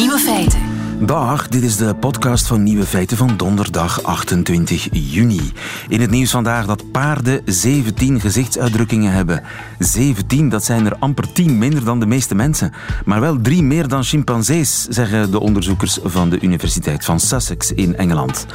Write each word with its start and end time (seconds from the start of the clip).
Nieuwe 0.00 0.18
feiten. 0.18 0.60
Dag, 1.00 1.48
dit 1.48 1.62
is 1.62 1.76
de 1.76 1.94
podcast 1.94 2.46
van 2.46 2.62
Nieuwe 2.62 2.84
Feiten 2.84 3.16
van 3.16 3.36
donderdag 3.36 4.02
28 4.02 4.88
juni. 4.92 5.52
In 5.88 6.00
het 6.00 6.10
nieuws 6.10 6.30
vandaag 6.30 6.66
dat 6.66 6.90
paarden 6.90 7.42
17 7.44 8.20
gezichtsuitdrukkingen 8.20 9.12
hebben. 9.12 9.42
17, 9.78 10.48
dat 10.48 10.64
zijn 10.64 10.86
er 10.86 10.96
amper 10.98 11.32
10 11.32 11.58
minder 11.58 11.84
dan 11.84 12.00
de 12.00 12.06
meeste 12.06 12.34
mensen. 12.34 12.72
Maar 13.04 13.20
wel 13.20 13.40
drie 13.40 13.62
meer 13.62 13.88
dan 13.88 14.04
chimpansees, 14.04 14.86
zeggen 14.88 15.30
de 15.30 15.40
onderzoekers 15.40 15.98
van 16.04 16.30
de 16.30 16.40
Universiteit 16.40 17.04
van 17.04 17.20
Sussex 17.20 17.72
in 17.72 17.96
Engeland. 17.96 18.46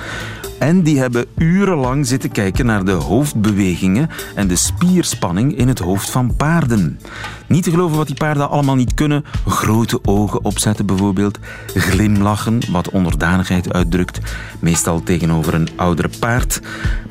En 0.60 0.82
die 0.82 1.00
hebben 1.00 1.26
urenlang 1.38 2.08
zitten 2.08 2.32
kijken 2.32 2.66
naar 2.66 2.86
de 2.86 2.92
hoofdbewegingen 2.92 4.10
en 4.36 4.48
de 4.48 4.56
spierspanning 4.56 5.58
in 5.58 5.68
het 5.68 5.80
hoofd 5.80 6.10
van 6.10 6.36
paarden. 6.36 7.00
Niet 7.48 7.64
te 7.64 7.70
geloven 7.70 7.98
wat 7.98 8.08
die 8.08 8.16
paarden 8.16 8.50
allemaal 8.50 8.76
niet 8.76 8.94
kunnen. 8.94 9.26
Grote 9.48 10.00
ogen 10.04 10.44
opzetten 10.44 10.86
bijvoorbeeld. 10.86 11.40
Glimlachen, 11.76 12.60
wat 12.72 12.90
onderdanigheid 12.90 13.74
uitdrukt. 13.74 14.20
Meestal 14.60 15.04
tegenover 15.04 15.54
een 15.54 15.70
oudere 15.76 16.10
paard. 16.20 16.62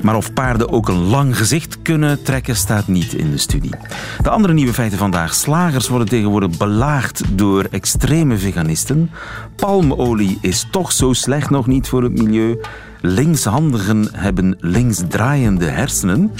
Maar 0.01 0.15
of 0.15 0.33
paarden 0.33 0.71
ook 0.71 0.87
een 0.87 1.03
lang 1.03 1.37
gezicht 1.37 1.81
kunnen 1.81 2.23
trekken, 2.23 2.55
staat 2.55 2.87
niet 2.87 3.13
in 3.13 3.31
de 3.31 3.37
studie. 3.37 3.75
De 4.21 4.29
andere 4.29 4.53
nieuwe 4.53 4.73
feiten 4.73 4.97
vandaag. 4.97 5.33
Slagers 5.33 5.87
worden 5.87 6.07
tegenwoordig 6.07 6.57
belaagd 6.57 7.21
door 7.31 7.67
extreme 7.71 8.37
veganisten. 8.37 9.11
Palmolie 9.55 10.37
is 10.41 10.67
toch 10.71 10.91
zo 10.91 11.13
slecht 11.13 11.49
nog 11.49 11.67
niet 11.67 11.87
voor 11.87 12.03
het 12.03 12.17
milieu. 12.17 12.59
Linkshandigen 13.05 14.07
hebben 14.11 14.57
linksdraaiende 14.59 15.65
hersenen. 15.65 16.31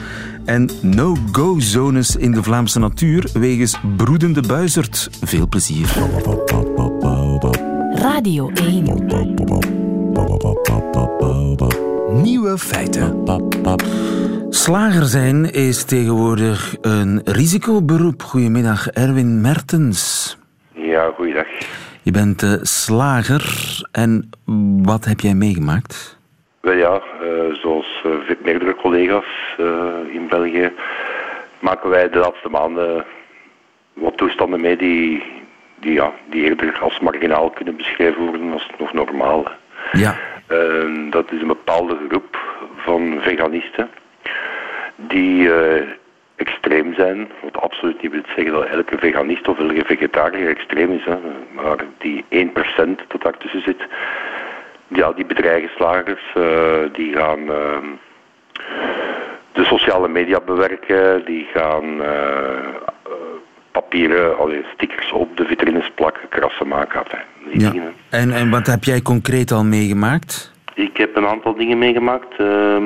En 0.45 0.69
no-go-zones 0.81 2.15
in 2.15 2.31
de 2.31 2.43
Vlaamse 2.43 2.79
natuur 2.79 3.29
wegens 3.33 3.79
broedende 3.97 4.41
buizerd. 4.47 5.09
Veel 5.21 5.47
plezier. 5.47 5.87
Radio 7.93 8.49
1. 8.49 8.83
Nieuwe 12.21 12.57
feiten. 12.57 13.23
Slager 14.49 15.05
zijn 15.05 15.51
is 15.51 15.83
tegenwoordig 15.83 16.75
een 16.81 17.21
risicoberoep. 17.25 18.23
Goedemiddag, 18.23 18.87
Erwin 18.87 19.41
Mertens. 19.41 20.37
Ja, 20.73 21.11
goeiedag. 21.15 21.47
Je 22.01 22.11
bent 22.11 22.43
eh, 22.43 22.53
slager 22.61 23.79
en 23.91 24.29
wat 24.83 25.05
heb 25.05 25.19
jij 25.19 25.33
meegemaakt? 25.33 26.14
Wel 26.65 26.77
ja, 26.77 27.01
eh, 27.21 27.53
zoals 27.53 28.01
eh, 28.03 28.35
meerdere 28.43 28.75
collega's 28.75 29.55
eh, 29.57 30.13
in 30.13 30.27
België 30.27 30.71
maken 31.59 31.89
wij 31.89 32.09
de 32.09 32.17
laatste 32.17 32.49
maanden 32.49 33.05
wat 33.93 34.17
toestanden 34.17 34.61
mee 34.61 34.77
die, 34.77 35.23
die, 35.75 35.93
ja, 35.93 36.13
die 36.25 36.43
eerder 36.43 36.77
als 36.79 36.99
marginaal 36.99 37.49
kunnen 37.49 37.75
beschreven 37.75 38.25
worden 38.25 38.51
als 38.51 38.69
nog 38.77 38.93
normaal. 38.93 39.47
Ja. 39.91 40.15
Eh, 40.47 41.09
dat 41.09 41.31
is 41.31 41.41
een 41.41 41.47
bepaalde 41.47 41.97
groep 42.09 42.39
van 42.75 43.17
veganisten 43.21 43.89
die 44.95 45.49
extreem 46.35 46.93
zijn. 46.93 47.29
Wat 47.41 47.61
absoluut 47.61 48.01
niet 48.01 48.11
wil 48.11 48.21
zeggen 48.35 48.53
dat 48.53 48.65
elke 48.65 48.97
veganist 48.97 49.47
of 49.47 49.59
elke 49.59 49.85
vegetariër 49.85 50.49
extreem 50.49 50.91
is. 50.91 51.05
Hè. 51.05 51.17
Maar 51.51 51.77
die 51.97 52.25
1% 52.29 53.07
dat 53.07 53.21
daartussen 53.21 53.61
zit, 53.61 53.87
ja, 54.87 55.11
die 55.11 55.25
bedreigen 55.25 55.69
slagers. 55.75 56.23
eh, 56.33 56.93
die 56.93 57.13
gaan 57.15 57.39
eh, 57.39 57.77
de 59.51 59.63
sociale 59.63 60.07
media 60.07 60.39
bewerken. 60.45 61.25
Die 61.25 61.47
gaan 61.53 62.01
eh, 62.01 62.57
eh, 63.03 63.11
papieren, 63.71 64.37
allee, 64.37 64.65
stickers 64.73 65.11
op 65.11 65.37
de 65.37 65.45
vitrines 65.45 65.91
plakken, 65.95 66.29
krassen 66.29 66.67
maken. 66.67 66.99
Enfin, 66.99 67.51
die 67.51 67.59
ja. 67.61 67.69
dingen. 67.71 67.93
En, 68.09 68.31
en 68.31 68.49
wat 68.49 68.67
heb 68.67 68.83
jij 68.83 69.01
concreet 69.01 69.51
al 69.51 69.63
meegemaakt? 69.63 70.53
Ik 70.73 70.97
heb 70.97 71.15
een 71.15 71.27
aantal 71.27 71.55
dingen 71.55 71.77
meegemaakt, 71.77 72.35
ehm, 72.37 72.83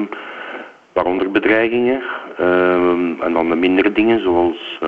waaronder 0.93 1.31
bedreigingen. 1.31 2.01
ehm, 2.37 3.21
en 3.21 3.33
dan 3.33 3.49
de 3.49 3.55
mindere 3.55 3.91
dingen, 3.91 4.21
zoals 4.21 4.79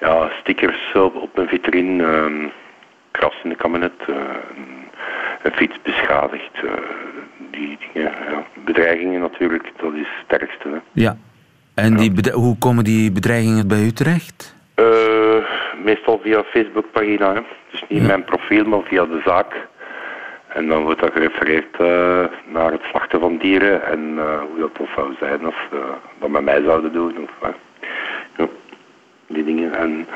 ja, 0.00 0.30
stickers 0.40 0.92
op, 0.94 1.16
op 1.16 1.38
een 1.38 1.48
vitrine, 1.48 2.04
ehm 2.04 2.46
kras 3.10 3.34
in 3.42 3.50
de 3.50 3.56
kabinet, 3.56 3.92
een- 5.42 5.52
fiets 5.52 5.76
beschadigd. 5.82 6.50
eh, 6.54 6.70
die 7.50 7.78
dingen, 7.92 8.10
ja. 8.30 8.44
Bedreigingen 8.64 9.20
natuurlijk, 9.20 9.72
dat 9.76 9.92
is 9.94 10.08
het 10.26 10.40
ergste. 10.40 10.68
Hè. 10.68 10.76
Ja. 10.92 11.16
En 11.74 11.96
die 11.96 12.30
hoe 12.32 12.58
komen 12.58 12.84
die 12.84 13.12
bedreigingen 13.12 13.68
bij 13.68 13.82
u 13.82 13.92
terecht? 13.92 14.54
Eh, 14.74 14.84
meestal 15.84 16.20
via 16.22 16.42
Facebookpagina, 16.44 17.34
hè. 17.34 17.40
dus 17.70 17.84
niet 17.88 18.00
Ja. 18.00 18.06
mijn 18.06 18.24
profiel, 18.24 18.64
maar 18.64 18.82
via 18.82 19.04
de 19.06 19.20
zaak. 19.24 19.66
En 20.48 20.66
dan 20.68 20.82
wordt 20.82 21.00
dat 21.00 21.12
gerefereerd 21.12 21.76
eh, 21.78 22.24
naar 22.52 22.72
het 22.72 22.82
slachten 22.82 23.20
van 23.20 23.36
dieren 23.38 23.84
en 23.86 24.00
hoe 24.50 24.58
dat 24.58 24.76
dan 24.76 24.86
zou 24.96 25.14
zijn 25.20 25.44
als 25.44 25.54
ze 25.70 25.82
dat 26.20 26.28
met 26.28 26.42
mij 26.44 26.62
zouden 26.62 26.92
doen. 26.92 27.14
Of, 27.22 27.30
ja, 28.36 28.46
die 29.26 29.44
dingen. 29.44 29.74
En 29.74 30.06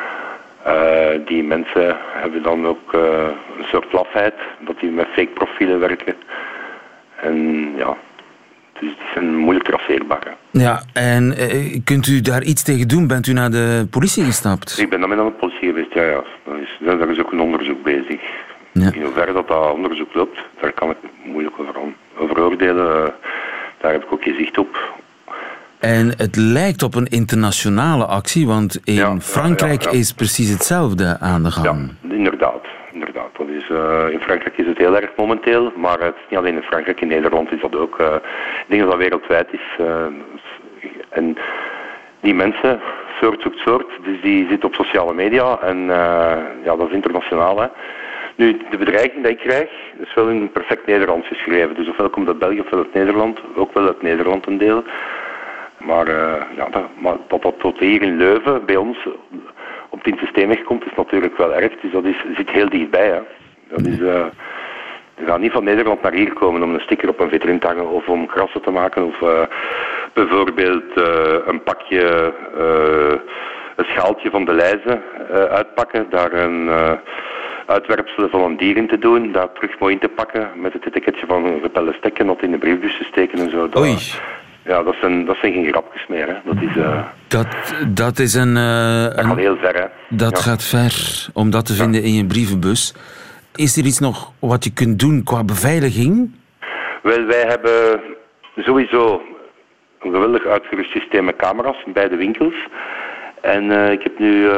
eh, 0.66 1.20
die 1.26 1.42
mensen 1.42 1.96
hebben 2.12 2.42
dan 2.42 2.66
ook 2.66 2.92
eh, 2.92 3.00
een 3.58 3.64
soort 3.64 3.92
lafheid, 3.92 4.34
dat 4.60 4.80
die 4.80 4.90
met 4.90 5.06
fake 5.06 5.30
profielen 5.34 5.80
werken. 5.80 6.14
En 7.16 7.36
ja, 7.76 7.96
dus 8.72 8.80
die 8.80 8.96
zijn 9.14 9.36
moeilijk 9.36 9.66
traceerbaar. 9.66 10.22
hè. 10.24 10.60
Ja, 10.60 10.82
en 10.92 11.36
eh, 11.36 11.80
kunt 11.84 12.06
u 12.06 12.20
daar 12.20 12.42
iets 12.42 12.62
tegen 12.62 12.88
doen? 12.88 13.06
Bent 13.06 13.26
u 13.26 13.32
naar 13.32 13.50
de 13.50 13.86
politie 13.90 14.24
gestapt? 14.24 14.78
Ik 14.78 14.90
ben 14.90 15.00
dan 15.00 15.08
met 15.08 15.18
aan 15.18 15.26
de 15.26 15.32
politie 15.32 15.68
geweest, 15.68 15.92
ja, 15.92 16.02
ja. 16.02 16.22
Daar 16.44 16.60
is, 16.60 16.78
daar 16.98 17.10
is 17.10 17.20
ook 17.20 17.32
een 17.32 17.40
onderzoek 17.40 17.82
bezig. 17.82 18.20
Ja. 18.72 18.90
In 18.92 19.02
hoeverre 19.02 19.32
dat, 19.32 19.48
dat 19.48 19.72
onderzoek 19.72 20.14
loopt, 20.14 20.38
daar 20.60 20.72
kan 20.72 20.90
ik 20.90 20.96
moeilijk 21.24 21.58
over, 21.58 21.74
over 22.18 22.40
oordelen. 22.42 23.14
Daar 23.80 23.92
heb 23.92 24.04
ik 24.04 24.12
ook 24.12 24.22
geen 24.22 24.36
zicht 24.38 24.58
op. 24.58 24.94
En 25.86 26.06
het 26.16 26.36
lijkt 26.36 26.82
op 26.82 26.94
een 26.94 27.06
internationale 27.06 28.04
actie, 28.04 28.46
want 28.46 28.80
in 28.84 28.94
Ja, 28.94 29.20
Frankrijk 29.20 29.82
ja, 29.82 29.90
ja. 29.90 29.98
is 29.98 30.12
precies 30.12 30.50
hetzelfde 30.50 31.16
aan 31.20 31.42
de 31.42 31.50
gang. 31.50 31.90
Ja, 32.02 32.14
inderdaad. 32.14 32.64
inderdaad. 32.92 33.30
Dat 33.38 33.48
is, 33.48 33.68
eh, 33.70 34.04
in 34.10 34.20
Frankrijk 34.20 34.56
is 34.58 34.66
het 34.66 34.78
heel 34.78 34.96
erg 34.96 35.10
momenteel, 35.16 35.72
maar 35.76 35.98
het 36.00 36.14
is 36.14 36.26
niet 36.30 36.38
alleen 36.38 36.54
in 36.56 36.62
Frankrijk, 36.62 37.00
in 37.00 37.08
Nederland 37.08 37.52
is 37.52 37.60
dat 37.60 37.76
ook. 37.76 37.98
eh, 37.98 38.14
ik 38.62 38.64
denk 38.66 38.80
dat 38.82 38.90
dat 38.90 39.00
wereldwijd 39.00 39.48
is. 39.52 39.66
eh, 39.78 40.06
en 41.08 41.36
die 42.20 42.34
mensen, 42.34 42.80
soort 43.20 43.42
zoekt 43.42 43.58
soort, 43.58 43.90
dus 44.04 44.20
die 44.22 44.46
zitten 44.48 44.68
op 44.68 44.74
sociale 44.74 45.14
media 45.14 45.58
en 45.62 45.78
ja, 46.64 46.76
dat 46.76 46.88
is 46.88 46.94
internationaal. 46.94 47.60
Hè. 47.60 47.66
Nu, 48.36 48.56
de 48.70 48.76
bedreiging 48.76 49.22
die 49.22 49.32
ik 49.32 49.38
krijg, 49.38 49.68
is 49.98 50.14
wel 50.14 50.28
in 50.28 50.52
perfect 50.52 50.86
Nederlands 50.86 51.28
geschreven. 51.28 51.74
Dus 51.74 51.88
ofwel 51.88 52.10
komt 52.10 52.28
uit 52.28 52.38
België 52.38 52.60
ofwel 52.60 52.78
uit 52.78 52.94
Nederland, 52.94 53.40
ook 53.56 53.74
wel 53.74 53.86
uit 53.86 54.02
Nederland 54.02 54.46
een 54.46 54.58
deel. 54.58 54.84
Maar, 55.86 56.06
eh, 56.06 56.42
ja, 56.56 56.68
dat, 56.70 56.82
maar 57.00 57.16
dat 57.28 57.42
dat 57.42 57.54
tot 57.58 57.78
hier 57.78 58.02
in 58.02 58.16
Leuven 58.16 58.64
bij 58.64 58.76
ons 58.76 59.08
op 59.88 60.04
het 60.04 60.18
systeem 60.18 60.48
wegkomt, 60.48 60.86
is 60.86 60.96
natuurlijk 60.96 61.36
wel 61.36 61.54
erg. 61.54 61.72
Dus 61.80 61.92
dat 61.92 62.04
is, 62.04 62.16
zit 62.36 62.50
heel 62.50 62.68
dichtbij. 62.68 63.06
Hè. 63.06 63.20
Dat 63.68 63.86
is, 63.86 64.00
eh, 64.00 64.26
je 65.16 65.26
gaat 65.26 65.38
niet 65.38 65.52
van 65.52 65.64
Nederland 65.64 66.02
naar 66.02 66.12
hier 66.12 66.32
komen 66.32 66.62
om 66.62 66.74
een 66.74 66.80
sticker 66.80 67.08
op 67.08 67.20
een 67.20 67.28
vitrine 67.28 67.58
te 67.58 67.66
hangen 67.66 67.88
of 67.88 68.08
om 68.08 68.26
krassen 68.26 68.62
te 68.62 68.70
maken. 68.70 69.06
Of 69.06 69.22
eh, 69.22 69.42
bijvoorbeeld 70.12 70.96
een 71.46 71.62
pakje, 71.62 72.34
een 73.76 73.84
schaaltje 73.84 74.30
van 74.30 74.44
de 74.44 74.52
lijzen 74.52 75.02
uitpakken, 75.50 76.06
daar 76.10 76.32
een 76.32 76.70
uitwerpselen 77.66 78.30
van 78.30 78.42
een 78.42 78.56
dier 78.56 78.76
in 78.76 78.88
te 78.88 78.98
doen, 78.98 79.32
daar 79.32 79.52
terug 79.52 79.78
mooi 79.78 79.92
in 79.92 80.00
te 80.00 80.08
pakken 80.08 80.50
met 80.54 80.72
het 80.72 80.86
etiketje 80.86 81.26
van 81.26 81.44
een 81.44 81.60
gepelde 81.60 81.92
stek 81.92 82.18
en 82.18 82.26
dat 82.26 82.42
in 82.42 82.50
de 82.50 82.58
briefbus 82.58 82.96
te 82.96 83.04
steken 83.04 83.38
en 83.38 83.50
zo. 83.50 83.68
Ja, 84.66 84.82
dat 84.82 84.94
zijn, 85.00 85.24
dat 85.24 85.36
zijn 85.40 85.52
geen 85.52 85.66
grapjes 85.66 86.06
meer. 86.08 86.26
Hè. 86.26 86.34
Dat, 86.44 86.62
is, 86.62 86.76
eh, 86.76 87.02
Dat, 87.28 87.46
dat 87.88 88.18
is 88.18 88.34
een... 88.34 88.56
eh, 88.56 89.02
dat 89.02 89.18
een- 89.18 89.24
gaat 89.24 89.36
heel 89.36 89.56
ver. 89.56 89.74
Hè. 89.74 89.86
dat 90.16 90.36
Ja. 90.36 90.42
gaat 90.42 90.64
ver, 90.64 91.26
om 91.34 91.50
dat 91.50 91.66
te 91.66 91.72
vinden 91.74 92.02
in 92.02 92.12
je 92.14 92.24
brievenbus. 92.26 92.94
Is 93.54 93.76
er 93.76 93.84
iets 93.84 93.98
nog 93.98 94.32
wat 94.38 94.64
je 94.64 94.72
kunt 94.72 94.98
doen 94.98 95.22
qua 95.24 95.44
beveiliging? 95.44 96.30
Wel, 97.02 97.24
wij 97.24 97.44
hebben 97.48 98.00
sowieso 98.56 99.22
een 100.00 100.12
geweldig 100.12 100.46
uitgerust 100.46 100.90
systeem 100.90 101.24
met 101.24 101.36
camera's 101.36 101.82
in 101.86 101.92
beide 101.92 102.16
winkels. 102.16 102.54
En 103.42 103.70
eh, 103.70 103.92
ik 103.92 104.02
heb 104.02 104.18
nu 104.18 104.48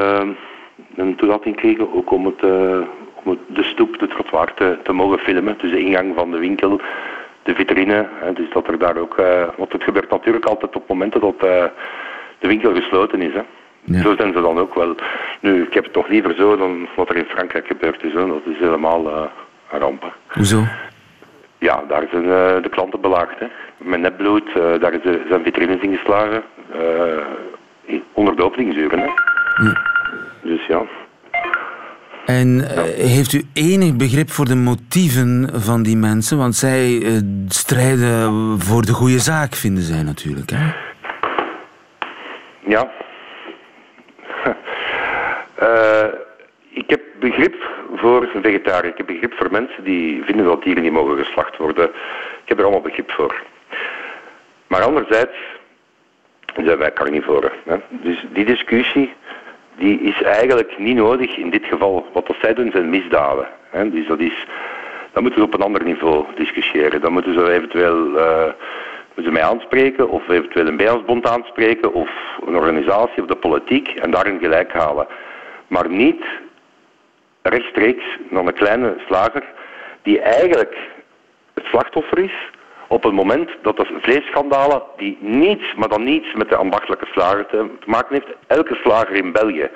een 0.97 1.17
toelating 1.17 1.55
gekregen 1.55 1.94
ook 1.94 2.11
om, 2.12 2.27
het, 2.27 2.43
om 3.25 3.31
het, 3.31 3.38
de 3.49 3.62
stoep, 3.62 3.99
de 3.99 4.06
trottoir 4.09 4.55
te, 4.55 4.79
te 4.83 4.93
mogen 4.93 5.19
filmen. 5.19 5.55
Dus 5.59 5.71
de 5.71 5.81
ingang 5.81 6.12
van 6.17 6.31
de 6.31 6.38
winkel, 6.38 6.81
de 7.49 7.55
vitrine. 7.55 8.06
Hè, 8.21 8.33
dus 8.33 8.50
dat 8.53 8.67
er 8.69 8.79
daar 8.79 8.97
ook... 8.97 9.19
eh, 9.19 9.43
want 9.56 9.73
het 9.73 9.83
gebeurt 9.83 10.11
natuurlijk 10.11 10.45
altijd 10.45 10.77
op 10.77 10.89
momenten 10.89 11.21
dat 11.21 11.35
eh, 11.35 11.65
de 12.39 12.49
winkel 12.49 12.75
gesloten 12.75 13.23
is. 13.23 13.33
Hè. 13.33 13.43
Ja. 13.85 14.00
Zo 14.03 14.15
zijn 14.17 14.33
ze 14.33 14.41
dan 14.41 14.59
ook 14.59 14.75
wel. 14.75 14.95
Nu, 15.41 15.62
ik 15.62 15.75
heb 15.75 15.85
het 15.85 15.93
toch 15.93 16.09
liever 16.09 16.35
zo 16.35 16.56
dan 16.56 16.89
wat 16.97 17.09
er 17.09 17.17
in 17.17 17.25
Frankrijk 17.25 17.67
gebeurd 17.67 18.03
is. 18.05 18.12
Hè. 18.12 18.27
Dat 18.27 18.41
is 18.45 18.59
helemaal 18.59 19.09
eh, 19.09 19.23
een 19.73 19.79
ramp. 19.81 20.03
hè. 20.03 20.09
Hoezo? 20.27 20.62
Ja, 21.59 21.83
daar 21.89 22.06
zijn 22.11 22.23
de 22.62 22.69
klanten 22.71 23.00
belaagd. 23.00 23.39
Hè. 23.39 23.47
Met 23.77 24.00
nepbloed, 24.00 24.49
eh, 24.49 24.81
daar 24.81 24.93
zijn 25.29 25.43
vitrines 25.43 25.81
in- 27.85 28.03
onder 28.12 28.37
de 28.37 28.45
openingsuren. 28.45 28.99
Hè. 28.99 29.09
Dus 30.43 30.67
ja. 30.67 30.83
En 32.29 32.65
heeft 32.97 33.33
u 33.33 33.43
enig 33.55 33.97
begrip 33.97 34.31
voor 34.31 34.45
de 34.45 34.55
motieven 34.55 35.51
van 35.53 35.83
die 35.83 35.97
mensen? 35.97 36.39
Want 36.39 36.55
zij 36.55 37.03
strijden 37.49 38.61
voor 38.61 38.83
de 38.83 38.93
goede 38.93 39.19
zaak, 39.19 39.55
vinden 39.55 39.83
zij 39.83 40.03
natuurlijk. 40.03 40.51
Hè? 40.51 40.73
Ja. 42.67 42.91
Uh, 45.63 46.07
ik 46.83 46.91
heb 46.91 47.01
begrip 47.21 47.55
voor 47.95 48.29
vegetariërs. 48.43 48.93
Ik 48.93 48.97
heb 48.97 49.07
begrip 49.07 49.33
voor 49.33 49.51
mensen 49.51 49.85
die 49.85 50.23
vinden 50.25 50.47
dat 50.47 50.63
dieren 50.63 50.83
niet 50.83 50.93
mogen 50.93 51.25
geslacht 51.25 51.57
worden. 51.57 51.85
Ik 52.43 52.49
heb 52.49 52.59
er 52.59 52.65
allemaal 52.65 52.83
begrip 52.83 53.11
voor. 53.11 53.43
Maar 54.67 54.83
anderzijds 54.83 55.37
zijn 56.65 56.79
wij 56.79 56.93
carnivoren. 56.93 57.53
Hè? 57.65 57.77
Dus 57.89 58.27
die 58.33 58.45
discussie 58.45 59.13
die 59.79 60.01
is 60.01 60.23
eigenlijk 60.23 60.79
niet 60.79 60.97
nodig 60.97 61.37
in 61.37 61.51
dit 61.51 61.65
geval. 61.65 62.07
Wat 62.13 62.27
dat 62.27 62.37
zij 62.41 62.55
doen 62.55 62.71
zijn 62.71 62.91
misdaden. 62.91 63.49
Hè? 63.71 63.91
Dus 63.91 64.07
dat 64.07 64.19
is, 64.19 64.47
dan 65.13 65.23
moeten 65.23 65.41
we 65.41 65.47
op 65.47 65.55
een 65.55 65.63
ander 65.63 65.85
niveau 65.85 66.25
discussiëren. 66.35 67.01
Dan 67.01 67.13
moeten 67.13 67.35
ze 67.35 67.53
eventueel 67.53 68.07
uh, 68.07 68.53
moeten 69.15 69.33
mij 69.33 69.43
aanspreken 69.43 70.09
of 70.09 70.29
eventueel 70.29 70.67
een 70.67 70.77
bijstandsbond 70.77 71.27
aanspreken 71.27 71.93
of 71.93 72.11
een 72.47 72.57
organisatie 72.57 73.23
of 73.23 73.29
de 73.29 73.37
politiek 73.37 73.89
en 73.89 74.11
daarin 74.11 74.39
gelijk 74.39 74.73
halen. 74.73 75.07
Maar 75.67 75.89
niet 75.89 76.25
rechtstreeks 77.43 78.05
naar 78.29 78.47
een 78.47 78.55
kleine 78.55 78.97
slager 79.07 79.45
die 80.03 80.21
eigenlijk 80.21 80.77
het 81.55 81.65
slachtoffer 81.65 82.19
is 82.19 82.51
op 82.88 83.02
het 83.02 83.12
moment 83.12 83.50
dat 83.62 83.76
de 83.76 83.99
vleesschandalen 84.00 84.82
die 84.96 85.19
niets, 85.20 85.75
maar 85.76 85.88
dan 85.88 86.05
niets 86.05 86.35
met 86.35 86.49
de 86.49 86.56
ambachtelijke 86.56 87.06
slager 87.12 87.46
te 87.46 87.70
maken 87.87 88.14
heeft, 88.14 88.37
elke 88.46 88.75
slager 88.75 89.14
in 89.14 89.32
België. 89.32 89.69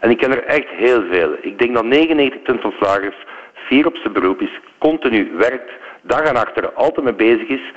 En 0.00 0.10
ik 0.10 0.18
ken 0.18 0.30
er 0.30 0.44
echt 0.44 0.68
heel 0.68 1.02
veel. 1.10 1.36
Ik 1.40 1.58
denk 1.58 1.74
dat 1.74 1.84
99% 1.84 2.60
van 2.60 2.74
slagers 2.78 3.16
vier 3.54 3.86
op 3.86 3.96
zijn 3.96 4.12
beroep 4.12 4.40
is, 4.40 4.60
continu 4.78 5.30
werkt, 5.36 5.70
dag 6.02 6.20
en 6.22 6.36
achter 6.36 6.72
altijd 6.72 7.04
mee 7.04 7.14
bezig 7.14 7.48
is. 7.48 7.72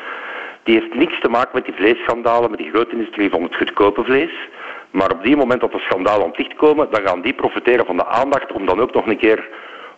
Die 0.64 0.80
heeft 0.80 0.96
niks 0.96 1.20
te 1.20 1.30
maken 1.30 1.52
met 1.54 1.66
die 1.66 1.74
vleesschandalen, 1.74 2.50
met 2.50 2.60
die 2.60 2.70
grote 2.70 2.92
industrie 2.92 3.30
van 3.30 3.44
het 3.44 3.56
goedkope 3.56 4.04
vlees. 4.04 4.34
Maar 4.92 5.12
op 5.12 5.24
die 5.24 5.38
moment 5.38 5.62
dat 5.62 5.72
de 5.72 5.80
schandalen 5.80 6.24
aan 6.24 6.30
het 6.30 6.38
licht 6.38 6.56
komen, 6.56 6.88
dan 6.92 7.08
gaan 7.08 7.22
die 7.22 7.34
profiteren 7.34 7.86
van 7.86 7.98
de 7.98 8.06
aandacht 8.06 8.52
om 8.52 8.66
dan 8.66 8.80
ook 8.80 8.94
nog 8.94 9.08
een 9.08 9.18
keer 9.18 9.48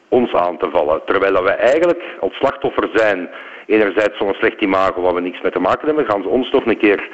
ons 0.08 0.34
aan 0.34 0.58
te 0.58 0.70
vallen. 0.72 1.02
Terwijl 1.06 1.44
wij 1.44 1.56
eigenlijk 1.56 2.04
als 2.20 2.34
slachtoffer 2.34 2.90
zijn, 2.94 3.30
enerzijds 3.66 4.18
zo'n 4.18 4.34
slecht 4.34 4.62
imago 4.62 5.02
waar 5.02 5.14
we 5.14 5.22
niks 5.22 5.42
mee 5.42 5.52
te 5.52 5.60
maken 5.60 5.88
hebben, 5.88 6.06
gaan 6.06 6.22
ze 6.22 6.28
ons 6.28 6.52
nog 6.52 6.66
een 6.66 6.78
keer 6.78 7.10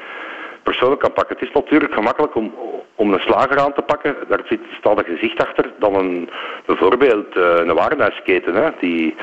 persoonlijk 0.63 1.03
aanpakken. 1.03 1.35
Het 1.37 1.47
is 1.47 1.53
natuurlijk 1.53 1.93
gemakkelijk 1.93 2.35
om, 2.35 2.53
om 2.95 3.13
een 3.13 3.19
slager 3.19 3.59
aan 3.59 3.73
te 3.73 3.81
pakken, 3.81 4.15
daar 4.27 4.41
zit, 4.45 4.59
staat 4.77 4.97
een 4.97 5.15
gezicht 5.15 5.39
achter, 5.45 5.71
dan 5.79 5.95
een, 5.95 6.29
bijvoorbeeld 6.65 7.35
eh, 7.35 7.55
een 7.55 7.73
warenhuisketen. 7.73 8.55
Hè, 8.55 8.69
die, 8.79 9.15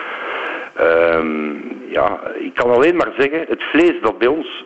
um, 0.80 1.82
ja, 1.88 2.20
ik 2.38 2.54
kan 2.54 2.70
alleen 2.70 2.96
maar 2.96 3.12
zeggen, 3.18 3.44
het 3.48 3.62
vlees 3.62 4.00
dat 4.00 4.18
bij 4.18 4.28
ons 4.28 4.64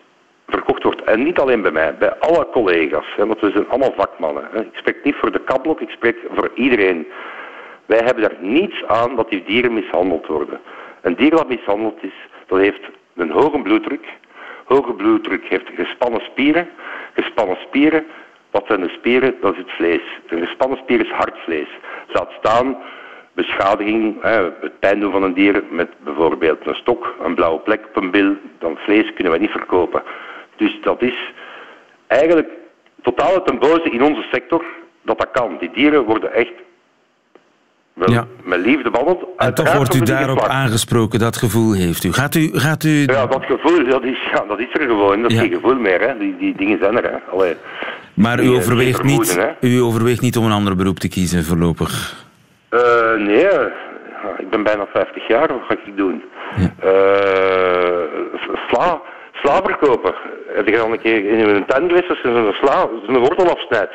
verkocht 0.49 0.83
wordt. 0.83 1.03
En 1.03 1.23
niet 1.23 1.39
alleen 1.39 1.63
bij 1.63 1.71
mij, 1.71 1.95
bij 1.99 2.15
alle 2.19 2.49
collega's. 2.53 3.07
Hè, 3.17 3.27
want 3.27 3.41
we 3.41 3.51
zijn 3.51 3.69
allemaal 3.69 3.95
vakmannen. 3.97 4.49
Hè. 4.51 4.61
Ik 4.61 4.77
spreek 4.77 5.05
niet 5.05 5.15
voor 5.15 5.33
de 5.33 5.41
kablok, 5.41 5.81
ik 5.81 5.91
spreek 5.91 6.17
voor 6.35 6.51
iedereen. 6.55 7.07
Wij 7.87 8.01
hebben 8.05 8.23
daar 8.23 8.37
niets 8.41 8.85
aan 8.85 9.17
dat 9.17 9.31
die 9.31 9.45
dieren 9.45 9.75
mishandeld 9.75 10.27
worden. 10.27 10.61
Een 11.01 11.17
dier 11.17 11.31
dat 11.31 11.49
mishandeld 11.49 12.03
is, 12.03 12.15
dat 12.49 12.59
heeft 12.59 12.89
een 13.15 13.31
hoge 13.31 13.63
bloeddruk. 13.63 14.07
Hoge 14.65 14.93
bloeddruk 14.93 15.45
heeft 15.45 15.71
gespannen 15.75 16.21
spieren. 16.21 16.69
Gespannen 17.15 17.57
spieren, 17.57 18.07
wat 18.51 18.65
zijn 18.67 18.81
de 18.81 18.89
spieren? 18.89 19.35
Dat 19.41 19.53
is 19.53 19.59
het 19.59 19.71
vlees. 19.71 20.03
Een 20.29 20.47
gespannen 20.47 20.79
spier 20.79 21.01
is 21.01 21.11
hartvlees. 21.11 21.69
Laat 22.13 22.31
staan 22.39 22.77
beschadiging, 23.33 24.23
het 24.61 24.79
pijn 24.79 25.01
doen 25.01 25.13
van 25.13 25.23
een 25.23 25.35
dier 25.35 25.63
met 25.71 25.89
bijvoorbeeld 26.05 26.67
een 26.67 26.75
stok, 26.75 27.15
een 27.23 27.35
blauwe 27.35 27.61
plek 27.61 27.87
op 27.89 27.97
een 27.97 28.11
bil, 28.11 28.37
dan 28.59 28.77
vlees 28.77 29.13
kunnen 29.13 29.33
wij 29.33 29.41
niet 29.41 29.51
verkopen. 29.51 30.03
Dus 30.57 30.79
dat 30.81 31.03
is 31.03 31.33
eigenlijk 32.07 32.49
totaal 33.03 33.43
ten 33.43 33.59
boze 33.59 33.91
in 33.91 34.03
onze 34.03 34.27
sector 34.33 34.65
dat 35.03 35.19
dat 35.19 35.31
kan. 35.31 35.57
Die 35.59 35.71
dieren 35.71 36.05
worden 36.05 36.33
echt 36.33 36.53
wel 37.99 38.11
ja. 38.11 38.27
met 38.45 38.61
liefde 38.61 38.91
behandeld. 38.91 39.25
En 39.37 39.55
toch 39.55 39.75
wordt 39.77 39.95
u 39.95 40.01
daarop 40.01 40.41
aangesproken, 40.41 41.19
dat 41.19 41.37
gevoel 41.37 41.73
heeft 41.73 42.05
u. 42.05 42.13
Gaat 42.13 42.35
u... 42.35 42.51
Gaat 42.53 42.85
u... 42.85 43.03
Ja, 43.07 43.27
dat 43.27 43.45
gevoel, 43.45 43.89
dat 43.89 44.05
is, 44.05 44.19
ja, 44.33 44.45
dat 44.49 44.59
is 44.59 44.69
er 44.73 44.81
gewoon. 44.81 45.23
Dat 45.23 45.31
is 45.31 45.39
geen 45.39 45.53
gevoel 45.53 45.75
meer. 45.75 46.01
Hè. 46.01 46.19
Die, 46.19 46.37
die 46.39 46.55
dingen 46.57 46.79
zijn 46.81 46.97
er. 46.97 47.11
Hè. 47.11 47.17
Allee, 47.33 47.57
maar 48.15 48.43
u 48.43 48.49
overweegt, 48.49 49.03
niet, 49.03 49.39
u 49.61 49.81
overweegt 49.81 50.21
niet 50.21 50.37
om 50.37 50.45
een 50.45 50.53
ander 50.53 50.77
beroep 50.77 50.99
te 50.99 51.09
kiezen 51.09 51.45
voorlopig? 51.45 52.25
Uh, 52.71 52.81
nee, 53.27 53.49
ik 54.39 54.51
ben 54.51 54.63
bijna 54.63 54.87
50 54.93 55.29
jaar. 55.29 55.49
Wat 55.49 55.63
ga 55.69 55.75
ik 55.75 55.97
doen? 55.97 56.23
Ja. 56.57 56.71
Uh, 56.85 58.23
sla 58.69 59.01
slaverkoper. 59.33 60.15
Heb 60.55 60.69
je 60.69 60.79
al 60.79 60.93
een 60.93 61.01
keer 61.01 61.25
in 61.25 61.49
een 61.49 61.67
tuin 61.67 61.89
geweest 61.89 62.09
als 62.09 62.21
je 62.21 62.29
een 62.29 62.53
sla, 62.53 62.89
een 63.07 63.19
wortel 63.19 63.51
afsnijdt? 63.51 63.93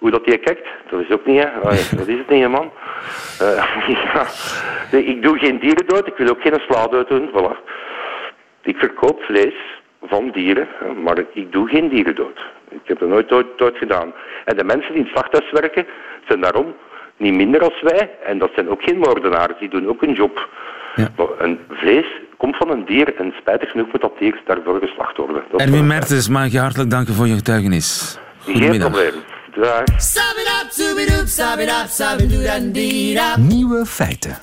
Hoe 0.00 0.10
dat 0.10 0.24
je 0.24 0.38
kijkt, 0.38 0.68
dat 0.90 1.00
is 1.00 1.10
ook 1.10 1.26
niet, 1.26 1.42
hè. 1.42 1.48
dat 1.98 2.08
is 2.08 2.18
het 2.18 2.28
niet, 2.28 2.48
man. 2.48 2.70
Ja. 3.38 4.26
nee, 4.92 5.04
ik 5.04 5.22
doe 5.22 5.38
geen 5.38 5.58
dieren 5.58 5.86
dood, 5.86 6.06
ik 6.06 6.16
wil 6.16 6.28
ook 6.28 6.40
geen 6.40 6.60
sla 6.68 6.86
dood 6.86 7.08
doen, 7.08 7.30
voilà. 7.34 7.56
Ik 8.62 8.76
verkoop 8.76 9.22
vlees 9.22 9.54
van 10.02 10.30
dieren, 10.30 10.68
maar 11.02 11.18
ik 11.32 11.52
doe 11.52 11.68
geen 11.68 11.88
dieren 11.88 12.14
dood. 12.14 12.38
Ik 12.70 12.80
heb 12.84 12.98
dat 12.98 13.08
nooit 13.08 13.28
dood, 13.28 13.76
gedaan. 13.76 14.12
En 14.44 14.56
de 14.56 14.64
mensen 14.64 14.92
die 14.92 15.00
in 15.00 15.08
het 15.08 15.12
slachthuis 15.12 15.50
werken, 15.50 15.86
zijn 16.28 16.40
daarom 16.40 16.74
niet 17.16 17.34
minder 17.34 17.62
als 17.62 17.80
wij. 17.82 18.10
En 18.24 18.38
dat 18.38 18.50
zijn 18.54 18.70
ook 18.70 18.82
geen 18.82 18.98
moordenaars, 18.98 19.58
die 19.58 19.68
doen 19.68 19.88
ook 19.88 20.02
een 20.02 20.12
job. 20.12 20.48
Ja. 20.94 21.08
een 21.38 21.58
vlees 21.68 22.06
komt 22.36 22.56
van 22.56 22.70
een 22.70 22.84
dier 22.84 23.14
en 23.14 23.34
spijtig 23.40 23.70
genoeg 23.70 23.86
moet 23.92 24.00
dat 24.00 24.18
dier 24.18 24.40
daarvoor 24.46 24.78
geslacht 24.80 25.16
worden. 25.16 25.42
Dat 25.50 25.60
Erwin 25.60 25.86
Mertens, 25.86 26.28
mag 26.28 26.52
je 26.52 26.58
hartelijk 26.58 26.90
danken 26.90 27.14
voor 27.14 27.26
je 27.26 27.34
getuigenis. 27.34 28.18
Geen 28.46 28.78
probleem. 28.78 29.12
Nieuwe 33.38 33.86
feiten. 33.86 34.38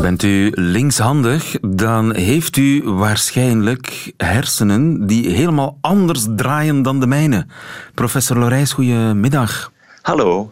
Bent 0.00 0.22
u 0.22 0.50
linkshandig, 0.54 1.56
dan 1.60 2.14
heeft 2.14 2.56
u 2.56 2.82
waarschijnlijk 2.84 4.12
hersenen 4.16 5.06
die 5.06 5.30
helemaal 5.30 5.78
anders 5.80 6.26
draaien 6.36 6.82
dan 6.82 7.00
de 7.00 7.06
mijne. 7.06 7.46
Professor 7.94 8.38
Lorijs, 8.38 8.72
goedemiddag. 8.72 9.72
Hallo. 10.02 10.50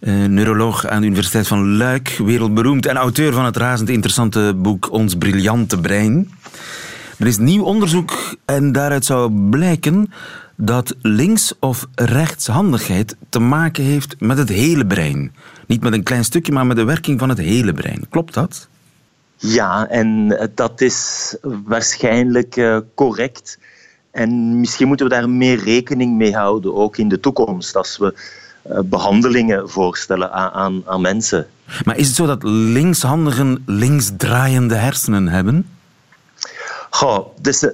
Uh, 0.00 0.24
neuroloog 0.24 0.86
aan 0.86 1.00
de 1.00 1.06
Universiteit 1.06 1.46
van 1.46 1.76
Luik, 1.76 2.08
wereldberoemd 2.24 2.86
en 2.86 2.96
auteur 2.96 3.32
van 3.32 3.44
het 3.44 3.56
razend 3.56 3.88
interessante 3.88 4.52
boek 4.56 4.92
Ons 4.92 5.14
Briljante 5.14 5.80
Brein. 5.80 6.30
Er 7.18 7.26
is 7.26 7.38
nieuw 7.38 7.64
onderzoek 7.64 8.36
en 8.44 8.72
daaruit 8.72 9.04
zou 9.04 9.48
blijken 9.50 10.12
dat 10.56 10.94
links- 11.00 11.54
of 11.58 11.86
rechtshandigheid 11.94 13.16
te 13.28 13.38
maken 13.38 13.84
heeft 13.84 14.20
met 14.20 14.38
het 14.38 14.48
hele 14.48 14.86
brein. 14.86 15.34
Niet 15.66 15.82
met 15.82 15.92
een 15.92 16.02
klein 16.02 16.24
stukje, 16.24 16.52
maar 16.52 16.66
met 16.66 16.76
de 16.76 16.84
werking 16.84 17.18
van 17.18 17.28
het 17.28 17.38
hele 17.38 17.72
brein. 17.72 18.06
Klopt 18.10 18.34
dat? 18.34 18.68
Ja, 19.36 19.88
en 19.88 20.38
dat 20.54 20.80
is 20.80 21.36
waarschijnlijk 21.64 22.56
uh, 22.56 22.78
correct. 22.94 23.58
En 24.10 24.60
misschien 24.60 24.86
moeten 24.86 25.08
we 25.08 25.14
daar 25.14 25.28
meer 25.30 25.64
rekening 25.64 26.16
mee 26.16 26.34
houden, 26.34 26.74
ook 26.74 26.96
in 26.96 27.08
de 27.08 27.20
toekomst, 27.20 27.76
als 27.76 27.98
we 27.98 28.14
uh, 28.70 28.78
behandelingen 28.84 29.70
voorstellen 29.70 30.32
aan, 30.32 30.50
aan, 30.50 30.82
aan, 30.86 31.00
mensen. 31.00 31.46
Maar 31.84 31.96
is 31.96 32.06
het 32.06 32.16
zo 32.16 32.26
dat 32.26 32.42
linkshandigen 32.42 33.62
linksdraaiende 33.66 34.74
hersenen 34.74 35.28
hebben? 35.28 35.66
Goh, 36.94 37.26
dus 37.40 37.62
uh, 37.62 37.70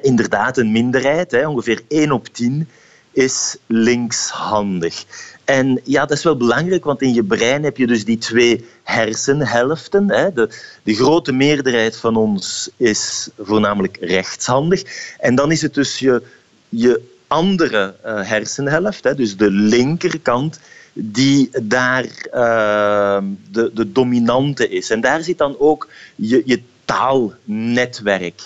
inderdaad 0.00 0.58
een 0.58 0.72
minderheid, 0.72 1.30
hè, 1.30 1.48
ongeveer 1.48 1.82
1 1.88 2.12
op 2.12 2.26
10 2.26 2.68
is 3.10 3.56
linkshandig. 3.66 5.04
En 5.44 5.80
ja, 5.84 6.06
dat 6.06 6.16
is 6.16 6.24
wel 6.24 6.36
belangrijk, 6.36 6.84
want 6.84 7.02
in 7.02 7.14
je 7.14 7.24
brein 7.24 7.64
heb 7.64 7.76
je 7.76 7.86
dus 7.86 8.04
die 8.04 8.18
twee 8.18 8.64
hersenhelften. 8.82 10.10
Hè. 10.10 10.32
De, 10.32 10.48
de 10.82 10.94
grote 10.94 11.32
meerderheid 11.32 11.96
van 11.96 12.16
ons 12.16 12.70
is 12.76 13.28
voornamelijk 13.38 13.96
rechtshandig. 14.00 14.82
En 15.18 15.34
dan 15.34 15.52
is 15.52 15.62
het 15.62 15.74
dus 15.74 15.98
je, 15.98 16.22
je 16.68 17.00
andere 17.26 17.94
uh, 18.06 18.28
hersenhelft, 18.28 19.04
hè, 19.04 19.14
dus 19.14 19.36
de 19.36 19.50
linkerkant, 19.50 20.60
die 20.92 21.50
daar 21.62 22.06
de, 23.50 23.70
de 23.74 23.92
dominante 23.92 24.68
is. 24.68 24.90
En 24.90 25.00
daar 25.00 25.22
zit 25.22 25.38
dan 25.38 25.56
ook 25.58 25.88
je, 26.16 26.42
je 26.44 26.62
taalnetwerk. 26.84 28.40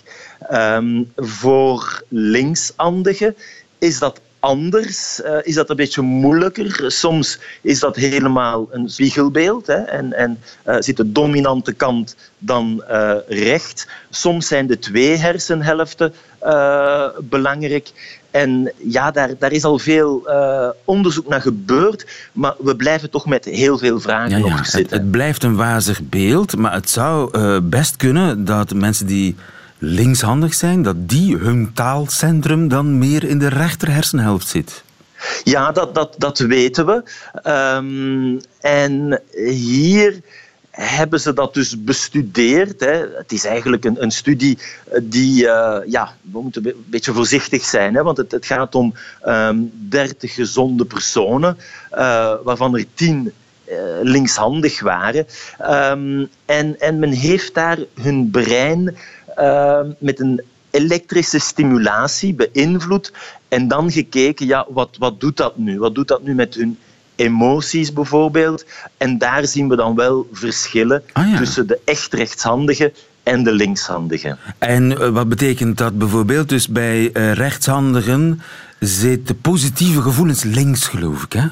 Um, 0.52 1.12
voor 1.16 2.02
linkshandigen 2.08 3.36
is 3.78 3.98
dat 3.98 4.20
anders, 4.40 5.20
uh, 5.24 5.38
is 5.42 5.54
dat 5.54 5.70
een 5.70 5.76
beetje 5.76 6.02
moeilijker. 6.02 6.84
Soms 6.90 7.38
is 7.60 7.78
dat 7.78 7.96
helemaal 7.96 8.68
een 8.70 8.90
spiegelbeeld 8.90 9.66
hè, 9.66 9.74
en, 9.74 10.12
en 10.12 10.38
uh, 10.66 10.76
zit 10.78 10.96
de 10.96 11.12
dominante 11.12 11.72
kant 11.72 12.16
dan 12.38 12.84
uh, 12.90 13.14
recht. 13.28 13.88
Soms 14.10 14.46
zijn 14.46 14.66
de 14.66 14.78
twee 14.78 15.16
hersenhelften 15.16 16.14
belangrijk. 17.20 17.92
En 18.36 18.72
ja, 18.76 19.10
daar, 19.10 19.30
daar 19.38 19.52
is 19.52 19.64
al 19.64 19.78
veel 19.78 20.22
uh, 20.26 20.68
onderzoek 20.84 21.28
naar 21.28 21.40
gebeurd, 21.40 22.06
maar 22.32 22.54
we 22.58 22.76
blijven 22.76 23.10
toch 23.10 23.26
met 23.26 23.44
heel 23.44 23.78
veel 23.78 24.00
vragen 24.00 24.38
ja, 24.38 24.46
ja. 24.46 24.64
zitten. 24.64 24.98
Het, 24.98 25.10
blijft 25.10 25.42
een 25.42 25.56
wazig 25.56 26.00
beeld, 26.02 26.56
maar 26.56 26.72
het 26.72 26.90
zou 26.90 27.38
uh, 27.38 27.58
best 27.62 27.96
kunnen 27.96 28.44
dat 28.44 28.74
mensen 28.74 29.06
die 29.06 29.36
linkshandig 29.78 30.54
zijn, 30.54 30.82
dat 30.82 31.08
die 31.08 31.36
hun 31.36 31.70
taalcentrum 31.74 32.68
dan 32.68 32.98
meer 32.98 33.24
in 33.24 33.38
de 33.38 33.48
rechter 33.48 33.90
hersenhelft 33.90 34.48
zit. 34.48 34.82
Ja, 35.42 35.72
dat, 35.72 35.94
dat, 35.94 36.14
dat 36.18 36.38
weten 36.38 36.86
we. 36.86 37.02
Um, 37.50 38.40
en 38.60 39.22
hier 39.52 40.20
hebben 40.76 41.20
ze 41.20 41.32
dat 41.32 41.54
dus 41.54 41.84
bestudeerd. 41.84 42.80
Hè. 42.80 43.06
Het 43.16 43.32
is 43.32 43.44
eigenlijk 43.44 43.84
een, 43.84 44.02
een 44.02 44.10
studie 44.10 44.58
die, 45.02 45.42
uh, 45.44 45.78
ja, 45.86 46.14
we 46.20 46.42
moeten 46.42 46.66
een 46.66 46.84
beetje 46.86 47.12
voorzichtig 47.12 47.64
zijn, 47.64 47.94
hè, 47.94 48.02
want 48.02 48.16
het, 48.16 48.32
het 48.32 48.46
gaat 48.46 48.74
om 48.74 48.94
um, 49.24 49.32
ehm, 49.32 49.56
30 49.70 50.34
gezonde 50.34 50.84
personen, 50.84 51.56
uh, 51.92 52.34
waarvan 52.42 52.76
er 52.76 52.84
10 52.94 53.32
uh, 53.68 53.74
eh, 53.74 54.02
linkshandig 54.02 54.80
waren. 54.80 55.26
Um, 55.60 56.28
en, 56.44 56.80
en 56.80 56.98
men 56.98 57.10
heeft 57.10 57.54
daar 57.54 57.78
hun 58.00 58.30
brein 58.30 58.96
ehm, 59.36 59.92
met 59.98 60.20
een 60.20 60.42
elektrische 60.70 61.38
stimulatie 61.38 62.34
beïnvloed 62.34 63.12
en 63.48 63.68
dan 63.68 63.90
gekeken, 63.90 64.46
ja, 64.46 64.66
wat, 64.68 64.96
wat 64.98 65.20
doet 65.20 65.36
dat 65.36 65.56
nu? 65.56 65.78
Wat 65.78 65.94
doet 65.94 66.08
dat 66.08 66.22
nu 66.22 66.34
met 66.34 66.54
hun 66.54 66.78
emoties 67.16 67.92
bijvoorbeeld. 67.92 68.64
En 68.96 69.18
daar 69.18 69.46
zien 69.46 69.68
we 69.68 69.76
dan 69.76 69.94
wel 69.94 70.28
verschillen 70.32 71.02
ah, 71.12 71.36
tussen 71.36 71.66
de 71.66 71.78
echt 71.84 72.14
rechtshandigen 72.14 72.92
en 73.22 73.42
de 73.44 73.52
linkshandigen. 73.52 74.38
En 74.58 74.98
eh, 74.98 75.08
wat 75.08 75.28
betekent 75.28 75.78
dat 75.78 75.98
bijvoorbeeld? 75.98 76.48
Dus 76.48 76.68
bij 76.68 77.10
uh, 77.12 77.32
rechtshandigen 77.32 78.40
zitten 78.80 79.40
positieve 79.40 80.02
gevoelens 80.02 80.42
links, 80.42 80.86
geloof 80.86 81.22
ik, 81.22 81.32
hè? 81.32 81.46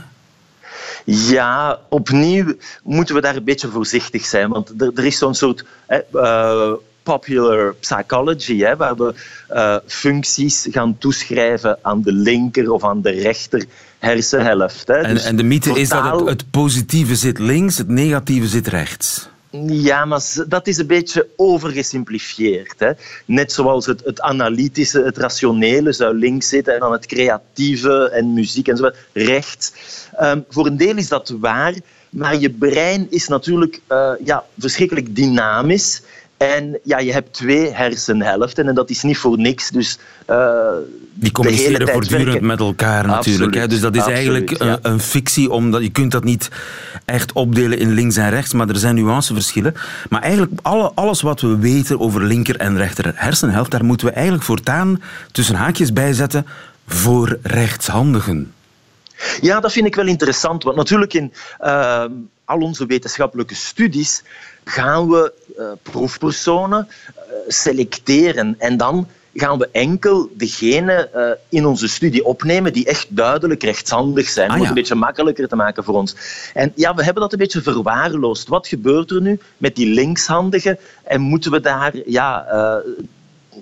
Ja, 1.05 1.79
opnieuw 1.89 2.55
moeten 2.83 3.15
we 3.15 3.21
daar 3.21 3.37
een 3.37 3.45
beetje 3.45 3.69
voorzichtig 3.69 4.25
zijn. 4.25 4.49
Want 4.49 4.83
er, 4.83 4.91
er 4.95 5.05
is 5.05 5.19
zo'n 5.19 5.35
soort 5.35 5.65
uh, 6.13 6.73
popular 7.05 7.75
psychology, 7.81 8.59
hè, 8.59 8.77
waar 8.77 8.97
we 8.97 9.15
uh, 9.53 9.77
functies 9.87 10.67
gaan 10.71 10.99
toeschrijven 10.99 11.79
aan 11.83 12.03
de 12.03 12.13
linker 12.13 12.71
of 12.71 12.85
aan 12.85 13.03
de 13.03 13.11
rechter 13.11 13.65
hersenhelft. 13.99 14.89
Hè. 14.89 14.95
En, 14.95 15.15
dus 15.15 15.25
en 15.25 15.37
de 15.37 15.43
mythe 15.43 15.71
is 15.71 15.89
dat 15.89 16.05
het, 16.05 16.29
het 16.29 16.51
positieve 16.51 17.15
zit 17.15 17.39
links, 17.39 17.79
het 17.79 17.89
negatieve 17.89 18.47
zit 18.47 18.67
rechts. 18.67 19.29
Ja, 19.67 20.05
maar 20.05 20.21
dat 20.49 20.67
is 20.67 20.79
een 20.79 20.87
beetje 20.87 21.29
overgesimplifieerd. 21.37 22.75
Hè. 22.79 22.91
Net 23.25 23.53
zoals 23.53 23.87
het, 23.87 24.03
het 24.05 24.21
analytische, 24.21 25.03
het 25.03 25.17
rationele 25.17 25.93
zou 25.93 26.19
links 26.19 26.49
zitten 26.49 26.75
en 26.75 26.81
dan 26.81 26.93
het 26.93 27.07
creatieve 27.07 28.11
en 28.11 28.33
muziek 28.33 28.69
en 28.69 28.77
zo 28.77 28.91
rechts. 29.13 29.73
Um, 30.21 30.45
voor 30.49 30.67
een 30.67 30.77
deel 30.77 30.97
is 30.97 31.09
dat 31.09 31.35
waar, 31.41 31.75
maar 32.11 32.39
je 32.39 32.51
brein 32.51 33.07
is 33.11 33.29
natuurlijk 33.29 33.81
uh, 33.93 34.11
ja, 34.25 34.45
verschrikkelijk 34.59 35.17
dynamisch. 35.17 36.03
En 36.53 36.79
ja, 36.83 36.99
je 36.99 37.13
hebt 37.13 37.33
twee 37.33 37.73
hersenhelften 37.73 38.69
en 38.69 38.75
dat 38.75 38.91
is 38.91 39.03
niet 39.03 39.19
voor 39.19 39.39
niks. 39.39 39.71
Dus, 39.71 39.99
uh, 40.31 40.57
Die 41.15 41.33
communiceren 41.33 41.89
voortdurend 41.89 42.41
met 42.41 42.61
elkaar 42.61 43.07
natuurlijk. 43.07 43.55
Hè? 43.55 43.67
Dus 43.67 43.81
dat 43.81 43.97
is 43.97 44.07
eigenlijk 44.07 44.51
een, 44.51 44.79
een, 44.83 45.01
fictie, 45.01 45.51
omdat 45.51 45.83
je 45.83 45.91
kunt 45.91 46.13
dat 46.13 46.25
niet 46.25 46.49
echt 47.05 47.33
opdelen 47.33 47.79
in 47.79 47.93
links 47.93 48.17
en 48.17 48.31
rechts, 48.31 48.53
maar 48.53 48.69
er 48.69 48.77
zijn 48.77 48.95
nuanceverschillen. 48.95 49.75
Maar 50.09 50.23
eigenlijk 50.23 50.53
alle, 50.63 50.93
alles 50.95 51.21
wat 51.21 51.41
we 51.41 51.59
weten 51.59 52.01
over 52.01 52.23
linker 52.23 52.57
en 52.57 52.77
rechter 52.77 53.13
hersenhelft, 53.15 53.71
daar 53.71 53.85
moeten 53.85 54.07
we 54.07 54.13
eigenlijk 54.13 54.45
voortaan 54.45 55.03
tussen 55.33 55.55
haakjes 55.55 55.93
bij 55.93 56.13
zetten 56.13 56.47
voor 56.87 57.39
rechtshandigen. 57.43 58.53
Ja, 59.41 59.61
dat 59.61 59.73
vind 59.73 59.87
ik 59.87 59.95
wel 59.95 60.07
interessant. 60.07 60.63
Want 60.63 60.77
natuurlijk 60.77 61.15
in 61.15 61.33
uh, 61.61 62.05
al 62.45 62.59
onze 62.59 62.87
wetenschappelijke 62.87 63.55
studies 63.55 64.23
gaan 64.65 65.09
we 65.09 65.33
uh, 65.59 65.67
proefpersonen 65.83 66.89
uh, 66.89 67.23
selecteren. 67.49 68.55
En 68.59 68.77
dan 68.77 69.09
gaan 69.35 69.59
we 69.59 69.69
enkel 69.73 70.31
degene 70.37 71.11
uh, 71.15 71.23
in 71.49 71.67
onze 71.67 71.89
studie 71.89 72.25
opnemen 72.25 72.73
die 72.73 72.87
echt 72.87 73.07
duidelijk 73.09 73.63
rechtshandig 73.63 74.29
zijn. 74.29 74.49
Ah, 74.49 74.55
Om 74.55 74.61
het 74.61 74.69
een 74.69 74.75
beetje 74.75 74.95
makkelijker 74.95 75.49
te 75.49 75.57
maken 75.57 75.85
voor 75.85 75.95
ons. 75.95 76.17
En 76.55 76.73
ja, 76.75 76.95
we 76.95 77.05
hebben 77.05 77.23
dat 77.23 77.33
een 77.33 77.39
beetje 77.39 77.63
verwaarloosd. 77.63 78.49
Wat 78.49 78.69
gebeurt 78.69 79.11
er 79.11 79.21
nu 79.21 79.39
met 79.57 79.77
die 79.77 79.95
linkshandigen? 79.95 80.79
En 81.05 81.21
moeten 81.21 81.51
we 81.51 81.61
daar 81.61 81.93
ja, 82.07 82.47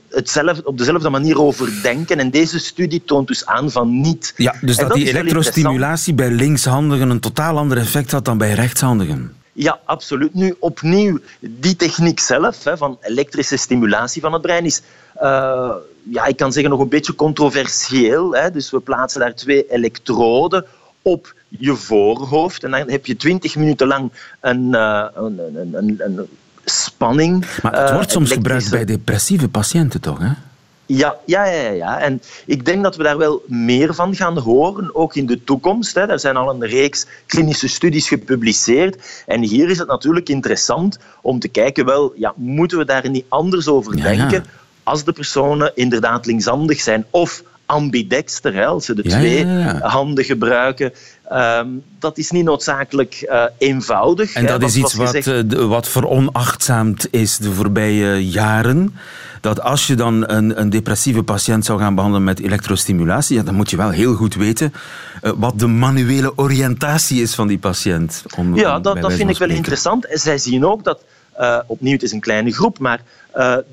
hetzelfde, 0.08 0.64
op 0.64 0.78
dezelfde 0.78 1.10
manier 1.10 1.40
over 1.40 1.82
denken. 1.82 2.18
En 2.18 2.30
deze 2.30 2.58
studie 2.58 3.02
toont 3.04 3.28
dus 3.28 3.46
aan 3.46 3.70
van 3.70 4.00
niet. 4.00 4.34
Ja, 4.36 4.54
dus 4.60 4.76
dat, 4.76 4.88
dat 4.88 4.96
die 4.96 5.08
elektrostimulatie 5.08 6.14
bij 6.14 6.30
linkshandigen 6.30 7.10
een 7.10 7.20
totaal 7.20 7.58
ander 7.58 7.78
effect 7.78 8.10
had 8.10 8.24
dan 8.24 8.38
bij 8.38 8.54
rechtshandigen. 8.54 9.32
Ja, 9.52 9.80
absoluut. 9.84 10.34
Nu 10.34 10.56
opnieuw, 10.58 11.18
die 11.40 11.76
techniek 11.76 12.20
zelf, 12.20 12.64
hè, 12.64 12.76
van 12.76 12.98
elektrische 13.00 13.56
stimulatie 13.56 14.22
van 14.22 14.32
het 14.32 14.42
brein, 14.42 14.64
is, 14.64 14.82
uh, 15.22 15.70
ja, 16.02 16.24
ik 16.24 16.36
kan 16.36 16.52
zeggen, 16.52 16.70
nog 16.70 16.80
een 16.80 16.88
beetje 16.88 17.14
controversieel. 17.14 18.34
Hè. 18.34 18.50
Dus 18.50 18.70
we 18.70 18.80
plaatsen 18.80 19.20
daar 19.20 19.34
twee 19.34 19.66
elektroden 19.70 20.66
op 21.02 21.34
je 21.48 21.74
voorhoofd 21.74 22.64
en 22.64 22.70
dan 22.70 22.90
heb 22.90 23.06
je 23.06 23.16
twintig 23.16 23.56
minuten 23.56 23.86
lang 23.86 24.12
een, 24.40 24.72
uh, 24.72 25.06
een, 25.14 25.40
een, 25.54 25.74
een, 25.74 25.96
een 25.98 26.28
spanning. 26.64 27.46
Maar 27.62 27.80
het 27.80 27.90
wordt 27.90 28.06
uh, 28.06 28.12
soms 28.12 28.32
gebruikt 28.32 28.70
bij 28.70 28.84
depressieve 28.84 29.48
patiënten, 29.48 30.00
toch? 30.00 30.18
Hè? 30.18 30.30
Ja, 30.96 31.16
ja, 31.24 31.44
ja, 31.44 31.70
ja. 31.70 31.98
En 31.98 32.22
ik 32.46 32.64
denk 32.64 32.82
dat 32.82 32.96
we 32.96 33.02
daar 33.02 33.18
wel 33.18 33.42
meer 33.46 33.94
van 33.94 34.14
gaan 34.14 34.38
horen, 34.38 34.94
ook 34.94 35.14
in 35.14 35.26
de 35.26 35.44
toekomst. 35.44 35.94
Hè. 35.94 36.00
Er 36.00 36.18
zijn 36.18 36.36
al 36.36 36.50
een 36.50 36.66
reeks 36.66 37.06
klinische 37.26 37.68
studies 37.68 38.08
gepubliceerd. 38.08 39.22
En 39.26 39.42
hier 39.42 39.70
is 39.70 39.78
het 39.78 39.88
natuurlijk 39.88 40.28
interessant 40.28 40.98
om 41.22 41.38
te 41.38 41.48
kijken, 41.48 41.84
wel, 41.84 42.12
ja, 42.16 42.32
moeten 42.36 42.78
we 42.78 42.84
daar 42.84 43.10
niet 43.10 43.24
anders 43.28 43.68
over 43.68 44.02
denken 44.02 44.44
als 44.82 45.04
de 45.04 45.12
personen 45.12 45.72
inderdaad 45.74 46.26
linkshandig 46.26 46.80
zijn 46.80 47.04
of 47.10 47.42
ambidexter, 47.72 48.54
hè, 48.54 48.66
als 48.66 48.84
ze 48.84 48.94
de 48.94 49.02
twee 49.02 49.46
handen 49.80 50.24
gebruiken. 50.24 50.92
Um, 51.32 51.82
dat 51.98 52.18
is 52.18 52.30
niet 52.30 52.44
noodzakelijk 52.44 53.26
uh, 53.28 53.44
eenvoudig. 53.58 54.32
En 54.32 54.46
dat 54.46 54.62
is 54.62 54.76
iets 54.76 54.94
wat, 54.94 55.06
gezegd... 55.06 55.52
uh, 55.54 55.66
wat 55.66 55.88
veronachtzaamd 55.88 57.08
is 57.10 57.36
de 57.36 57.52
voorbije 57.52 58.28
jaren 58.28 58.94
dat 59.40 59.60
als 59.60 59.86
je 59.86 59.94
dan 59.94 60.28
een, 60.28 60.60
een 60.60 60.70
depressieve 60.70 61.22
patiënt 61.22 61.64
zou 61.64 61.78
gaan 61.78 61.94
behandelen 61.94 62.24
met 62.24 62.40
elektrostimulatie, 62.40 63.36
ja, 63.36 63.42
dan 63.42 63.54
moet 63.54 63.70
je 63.70 63.76
wel 63.76 63.90
heel 63.90 64.14
goed 64.14 64.34
weten 64.34 64.72
uh, 65.22 65.32
wat 65.36 65.58
de 65.58 65.66
manuele 65.66 66.32
oriëntatie 66.36 67.22
is 67.22 67.34
van 67.34 67.46
die 67.46 67.58
patiënt. 67.58 68.22
Om, 68.36 68.56
ja, 68.56 68.80
dat, 68.80 69.00
dat 69.00 69.12
vind 69.12 69.30
ik 69.30 69.38
wel 69.38 69.50
interessant. 69.50 70.06
Zij 70.10 70.38
zien 70.38 70.66
ook 70.66 70.84
dat, 70.84 70.98
opnieuw, 71.66 71.92
het 71.92 72.02
is 72.02 72.12
een 72.12 72.20
kleine 72.20 72.52
groep, 72.52 72.78
maar 72.78 73.00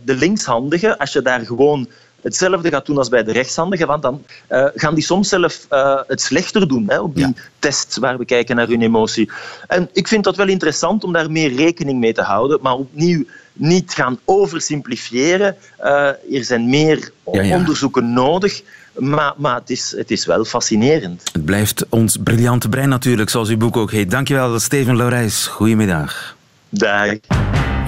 de 0.04 0.16
linkshandigen, 0.16 0.98
als 0.98 1.14
je 1.14 1.22
daar 1.22 1.46
gewoon 1.46 1.88
hetzelfde 2.22 2.70
gaat 2.70 2.86
doen 2.86 2.98
als 2.98 3.10
bij 3.10 3.24
de 3.24 3.32
rechtshandigen, 3.32 3.88
want 3.88 4.02
dan 4.02 4.24
uh, 4.50 4.66
gaan 4.76 4.94
die 4.94 5.04
soms 5.04 5.30
zelf 5.30 5.68
uh, 5.70 6.00
het 6.08 6.22
slechter 6.22 6.68
doen 6.68 6.86
hè, 6.88 7.00
op 7.00 7.16
die 7.16 7.26
ja. 7.26 7.34
test 7.60 7.98
waar 7.98 8.18
we 8.18 8.26
kijken 8.26 8.56
naar 8.56 8.68
hun 8.68 8.82
emotie. 8.82 9.30
En 9.68 9.90
ik 9.94 10.08
vind 10.08 10.24
dat 10.24 10.36
wel 10.36 10.48
interessant 10.48 11.04
om 11.04 11.14
daar 11.14 11.32
meer 11.32 11.56
rekening 11.56 12.00
mee 12.00 12.14
te 12.14 12.22
houden, 12.22 12.60
maar 12.62 12.74
opnieuw 12.74 13.24
niet 13.54 13.94
gaan 13.94 14.20
oversimplifiëren. 14.26 15.56
Uh, 15.80 15.88
er 16.08 16.44
zijn 16.44 16.70
meer 16.70 17.12
ja, 17.32 17.42
ja. 17.42 17.56
onderzoeken 17.56 18.14
nodig. 18.14 18.62
Maar, 18.98 19.34
maar 19.38 19.56
het, 19.56 19.70
is, 19.70 19.94
het 19.98 20.12
is 20.12 20.26
wel 20.26 20.46
fascinerend. 20.46 21.24
Het 21.34 21.46
blijft 21.46 21.86
ons 21.90 22.18
briljante 22.24 22.70
brein 22.70 22.90
natuurlijk, 22.90 23.30
zoals 23.30 23.50
uw 23.50 23.58
boek 23.58 23.78
ook 23.78 23.92
heet. 23.92 24.12
Dankjewel, 24.12 24.60
Steven 24.60 24.96
Laurijs. 24.96 25.48
Goedemiddag. 25.48 26.36
Dag. 26.70 27.14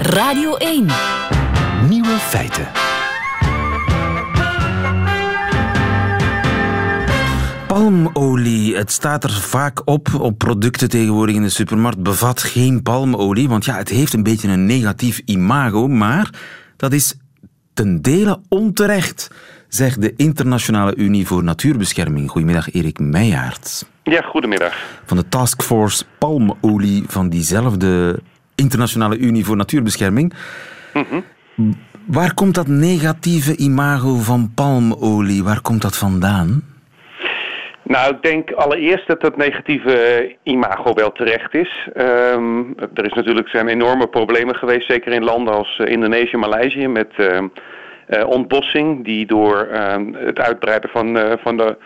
Radio 0.00 0.56
1. 0.56 0.86
Nieuwe 1.88 2.16
feiten. 2.18 2.91
Palmolie. 7.82 8.76
Het 8.76 8.90
staat 8.90 9.24
er 9.24 9.30
vaak 9.30 9.82
op, 9.84 10.08
op 10.20 10.38
producten 10.38 10.88
tegenwoordig 10.88 11.34
in 11.34 11.42
de 11.42 11.48
supermarkt, 11.48 12.02
bevat 12.02 12.42
geen 12.42 12.82
palmolie. 12.82 13.48
Want 13.48 13.64
ja, 13.64 13.76
het 13.76 13.88
heeft 13.88 14.12
een 14.12 14.22
beetje 14.22 14.48
een 14.48 14.66
negatief 14.66 15.20
imago, 15.24 15.88
maar 15.88 16.30
dat 16.76 16.92
is 16.92 17.14
ten 17.74 18.02
dele 18.02 18.40
onterecht, 18.48 19.30
zegt 19.68 20.00
de 20.00 20.14
Internationale 20.16 20.96
Unie 20.96 21.26
voor 21.26 21.44
Natuurbescherming. 21.44 22.30
Goedemiddag, 22.30 22.72
Erik 22.72 22.98
Meijaert. 22.98 23.86
Ja, 24.02 24.22
goedemiddag. 24.22 24.74
Van 25.06 25.16
de 25.16 25.28
Taskforce 25.28 26.04
Palmolie 26.18 27.04
van 27.06 27.28
diezelfde 27.28 28.20
Internationale 28.54 29.18
Unie 29.18 29.44
voor 29.44 29.56
Natuurbescherming. 29.56 30.32
Mm 30.94 31.06
-hmm. 31.08 31.74
Waar 32.06 32.34
komt 32.34 32.54
dat 32.54 32.66
negatieve 32.66 33.56
imago 33.56 34.16
van 34.16 34.52
palmolie, 34.54 35.44
waar 35.44 35.60
komt 35.60 35.82
dat 35.82 35.96
vandaan? 35.96 36.70
Nou, 37.82 38.14
ik 38.14 38.22
denk 38.22 38.52
allereerst 38.52 39.06
dat 39.06 39.20
dat 39.20 39.36
negatieve 39.36 40.36
imago 40.42 40.94
wel 40.94 41.12
terecht 41.12 41.54
is. 41.54 41.88
Um, 41.96 42.74
er 42.94 43.04
is 43.04 43.12
natuurlijk, 43.12 43.48
zijn 43.48 43.68
enorme 43.68 44.06
problemen 44.06 44.54
geweest, 44.54 44.86
zeker 44.86 45.12
in 45.12 45.24
landen 45.24 45.54
als 45.54 45.78
uh, 45.78 45.86
Indonesië, 45.86 46.36
Maleisië, 46.36 46.88
met 46.88 47.12
uh, 47.16 47.38
ontbossing 48.26 49.04
die 49.04 49.26
door 49.26 49.68
ehm, 49.72 50.12
het 50.14 50.38
uitbreiden 50.38 50.90
van, 50.90 51.38
van 51.42 51.56
de, 51.56 51.76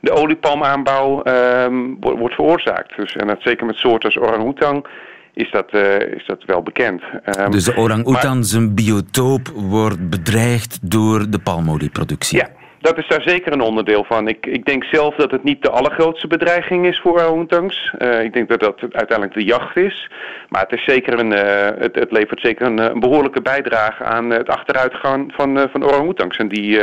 de 0.00 0.10
oliepalmaanbouw 0.10 1.22
ehm, 1.22 1.94
wordt 2.00 2.34
veroorzaakt. 2.34 2.96
Dus, 2.96 3.16
en 3.16 3.26
dat 3.26 3.42
zeker 3.42 3.66
met 3.66 3.76
soorten 3.76 4.08
als 4.14 4.18
orang-oetang 4.18 4.86
is 5.34 5.50
dat, 5.50 5.74
is 6.16 6.26
dat 6.26 6.44
wel 6.44 6.62
bekend. 6.62 7.02
Ehm, 7.24 7.50
dus 7.50 7.64
de 7.64 7.76
orang-oetan, 7.76 8.44
zijn 8.44 8.74
biotoop, 8.74 9.48
wordt 9.54 10.10
bedreigd 10.10 10.90
door 10.90 11.30
de 11.30 11.38
palmolieproductie? 11.38 12.38
Ja, 12.38 12.48
dat 12.82 12.98
is 12.98 13.08
daar 13.08 13.22
zeker 13.22 13.52
een 13.52 13.60
onderdeel 13.60 14.04
van. 14.04 14.28
Ik, 14.28 14.46
ik 14.46 14.64
denk 14.64 14.84
zelf 14.84 15.14
dat 15.14 15.30
het 15.30 15.44
niet 15.44 15.62
de 15.62 15.70
allergrootste 15.70 16.26
bedreiging 16.26 16.86
is 16.86 17.00
voor 17.00 17.12
orang-oetangs. 17.12 17.94
Uh, 17.98 18.22
ik 18.22 18.32
denk 18.32 18.48
dat 18.48 18.60
dat 18.60 18.80
uiteindelijk 18.80 19.34
de 19.34 19.44
jacht 19.44 19.76
is. 19.76 20.10
Maar 20.48 20.62
het, 20.62 20.72
is 20.72 20.84
zeker 20.84 21.18
een, 21.18 21.32
uh, 21.32 21.82
het, 21.82 21.94
het, 21.94 22.10
levert 22.10 22.40
zeker 22.40 22.66
een, 22.66 22.78
een, 22.78 23.00
behoorlijke 23.00 23.42
bijdrage 23.42 24.04
aan 24.04 24.30
het 24.30 24.48
achteruitgaan 24.48 25.32
van, 25.36 25.58
uh, 25.58 25.64
van 25.72 25.84
orang-oetangs. 25.84 26.36
En 26.36 26.48
die, 26.48 26.80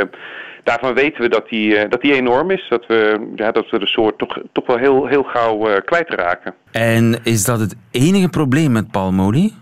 daarvan 0.64 0.94
weten 0.94 1.22
we 1.22 1.28
dat 1.28 1.48
die, 1.48 1.88
dat 1.88 2.00
die 2.00 2.14
enorm 2.14 2.50
is. 2.50 2.66
Dat 2.68 2.86
we, 2.86 3.30
ja, 3.36 3.52
dat 3.52 3.70
we 3.70 3.78
de 3.78 3.86
soort 3.86 4.18
toch, 4.18 4.38
toch 4.52 4.66
wel 4.66 4.76
heel, 4.76 5.06
heel 5.06 5.22
gauw 5.22 5.80
kwijtraken. 5.84 6.54
En 6.72 7.20
is 7.24 7.44
dat 7.44 7.60
het 7.60 7.76
enige 7.90 8.28
probleem 8.28 8.72
met 8.72 8.90
palmolie? 8.90 9.59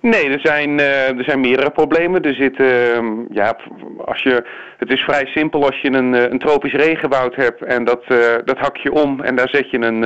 Nee, 0.00 0.30
er 0.30 0.40
zijn, 0.40 0.70
uh, 0.70 1.18
er 1.18 1.24
zijn 1.24 1.40
meerdere 1.40 1.70
problemen. 1.70 2.22
Er 2.22 2.34
zit, 2.34 2.60
uh, 2.60 2.98
ja, 3.30 3.56
als 4.04 4.22
je, 4.22 4.44
het 4.76 4.92
is 4.92 5.00
vrij 5.00 5.26
simpel 5.26 5.64
als 5.64 5.80
je 5.80 5.92
een, 5.92 6.14
eh, 6.14 6.30
een 6.30 6.38
tropisch 6.38 6.72
regenwoud 6.72 7.34
hebt 7.34 7.62
en 7.62 7.84
dat, 7.84 8.02
uh, 8.08 8.18
dat 8.44 8.58
hak 8.58 8.76
je 8.76 8.92
om 8.92 9.20
en 9.20 9.36
daar 9.36 9.48
zet 9.48 9.70
je 9.70 9.78
een, 9.78 10.02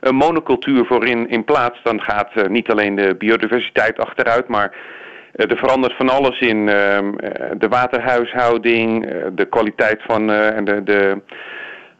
een 0.00 0.14
monocultuur 0.14 0.84
voor 0.84 1.06
in, 1.06 1.28
in 1.28 1.44
plaats. 1.44 1.82
Dan 1.82 2.02
gaat 2.02 2.48
niet 2.48 2.70
alleen 2.70 2.94
de 2.94 3.14
biodiversiteit 3.14 3.98
achteruit, 3.98 4.48
maar 4.48 4.74
er 5.32 5.56
verandert 5.56 5.96
van 5.96 6.08
alles 6.08 6.40
in 6.40 6.68
ehm, 6.68 7.12
de 7.58 7.68
waterhuishouding, 7.68 9.06
de 9.34 9.44
kwaliteit 9.44 10.02
van 10.06 10.30
en 10.30 10.64
de, 10.64 10.82
de 10.82 11.22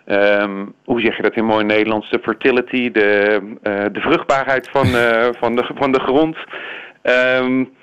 Um, 0.09 0.75
hoe 0.85 1.01
zeg 1.01 1.17
je 1.17 1.23
dat 1.23 1.37
in 1.37 1.45
mooi 1.45 1.65
Nederlands? 1.65 2.11
De 2.11 2.19
fertility, 2.23 2.91
de, 2.91 3.41
de 3.93 4.01
vruchtbaarheid 4.01 4.69
van, 4.73 4.87
van, 5.39 5.57
de, 5.57 5.71
van 5.75 5.93
de 5.93 6.01
grond. 6.01 6.37
Um, 7.09 7.75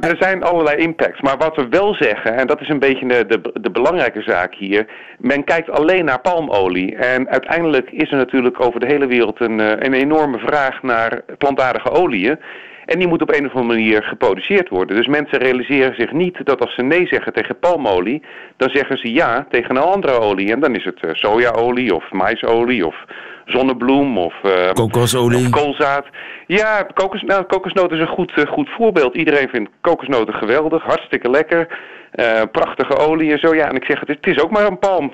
er 0.00 0.16
zijn 0.18 0.42
allerlei 0.42 0.76
impacts. 0.76 1.20
Maar 1.20 1.36
wat 1.36 1.56
we 1.56 1.68
wel 1.68 1.94
zeggen, 1.94 2.36
en 2.36 2.46
dat 2.46 2.60
is 2.60 2.68
een 2.68 2.78
beetje 2.78 3.06
de, 3.06 3.26
de, 3.26 3.60
de, 3.60 3.70
belangrijke 3.70 4.22
zaak 4.22 4.54
hier. 4.54 4.86
Men 5.18 5.44
kijkt 5.44 5.70
alleen 5.70 6.04
naar 6.04 6.20
palmolie. 6.20 6.96
En 6.96 7.28
uiteindelijk 7.28 7.90
is 7.90 8.10
er 8.10 8.16
natuurlijk 8.16 8.60
over 8.60 8.80
de 8.80 8.86
hele 8.86 9.06
wereld 9.06 9.40
een, 9.40 9.60
eh, 9.60 9.68
een 9.68 9.92
enorme 9.92 10.38
vraag 10.38 10.82
naar 10.82 11.22
plantaardige 11.38 11.90
oliën. 11.90 12.38
En 12.84 12.98
die 12.98 13.08
moet 13.08 13.22
op 13.22 13.34
een 13.34 13.46
of 13.46 13.54
andere 13.54 13.74
manier 13.74 14.02
geproduceerd 14.02 14.68
worden. 14.68 14.96
Dus 14.96 15.06
mensen 15.06 15.38
realiseren 15.38 15.94
zich 15.94 16.12
niet 16.12 16.38
dat 16.44 16.60
als 16.60 16.74
ze 16.74 16.82
nee 16.82 17.06
zeggen 17.06 17.32
tegen 17.32 17.58
palmolie, 17.58 18.22
dan 18.56 18.70
zeggen 18.70 18.98
ze 18.98 19.12
ja 19.12 19.46
tegen 19.50 19.76
een 19.76 19.82
andere 19.82 20.18
olie. 20.18 20.52
En 20.52 20.60
dan 20.60 20.74
is 20.74 20.84
het 20.84 21.00
eh, 21.00 21.10
sojaolie 21.12 21.94
of 21.94 22.12
maisolie 22.12 22.86
of 22.86 23.04
zonnebloem 23.44 24.18
of, 24.18 24.34
uh, 24.42 24.70
kokosolie. 24.72 25.44
Of 25.44 25.50
koolzaad. 25.50 26.06
Ja, 26.46 26.82
kokos, 26.94 27.22
nou, 27.22 27.44
kokosnoot 27.44 27.92
is 27.92 28.00
een 28.00 28.06
goed, 28.06 28.32
uh, 28.36 28.46
goed 28.46 28.68
voorbeeld. 28.68 29.14
Iedereen 29.14 29.48
vindt 29.48 29.70
kokosnoten 29.80 30.34
geweldig, 30.34 30.82
hartstikke 30.82 31.30
lekker. 31.30 31.78
Uh, 32.14 32.42
prachtige 32.52 32.96
olie 32.96 33.32
en 33.32 33.38
zo. 33.38 33.54
Ja, 33.54 33.68
en 33.68 33.76
ik 33.76 33.84
zeg 33.84 34.00
het, 34.00 34.08
het 34.08 34.26
is 34.26 34.40
ook 34.40 34.50
maar 34.50 34.66
een 34.66 34.78
palm. 34.78 35.12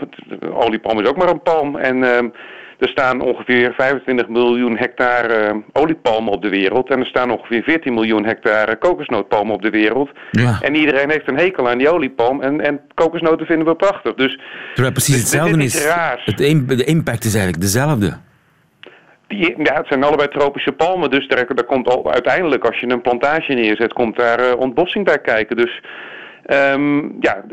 Oliepalm 0.52 1.00
is 1.00 1.08
ook 1.08 1.16
maar 1.16 1.28
een 1.28 1.42
palm. 1.42 1.76
En 1.76 2.04
ehm, 2.04 2.28
er 2.80 2.88
staan 2.88 3.20
ongeveer 3.20 3.72
25 3.74 4.28
miljoen 4.28 4.76
hectare 4.76 5.62
oliepalmen 5.72 6.32
op 6.32 6.42
de 6.42 6.48
wereld. 6.48 6.90
En 6.90 7.00
er 7.00 7.06
staan 7.06 7.30
ongeveer 7.30 7.62
14 7.62 7.94
miljoen 7.94 8.24
hectare 8.24 8.76
kokosnootpalmen 8.76 9.54
op 9.54 9.62
de 9.62 9.70
wereld. 9.70 10.10
Ja. 10.30 10.58
En 10.60 10.74
iedereen 10.74 11.10
heeft 11.10 11.28
een 11.28 11.38
hekel 11.38 11.68
aan 11.68 11.78
die 11.78 11.88
oliepalm. 11.88 12.42
En, 12.42 12.60
en 12.60 12.80
kokosnoten 12.94 13.46
vinden 13.46 13.66
we 13.66 13.74
prachtig. 13.74 14.14
Dus, 14.14 14.40
Terwijl 14.74 14.94
precies 14.94 15.16
hetzelfde 15.16 15.64
is. 15.64 15.88
Het, 16.24 16.38
de 16.38 16.84
impact 16.84 17.24
is 17.24 17.34
eigenlijk 17.34 17.62
dezelfde. 17.62 18.16
Die, 19.26 19.54
ja, 19.62 19.74
het 19.74 19.86
zijn 19.86 20.04
allebei 20.04 20.28
tropische 20.28 20.72
palmen, 20.72 21.10
dus 21.10 21.28
daar, 21.28 21.54
daar 21.54 21.64
komt 21.64 21.88
al, 21.88 22.12
uiteindelijk, 22.12 22.64
als 22.64 22.78
je 22.78 22.88
een 22.88 23.00
plantage 23.00 23.52
neerzet, 23.52 23.92
komt 23.92 24.16
daar 24.16 24.40
uh, 24.40 24.56
ontbossing 24.56 25.04
bij 25.04 25.18
kijken. 25.18 25.56
Dus 25.56 25.82
um, 26.52 27.16
ja, 27.20 27.44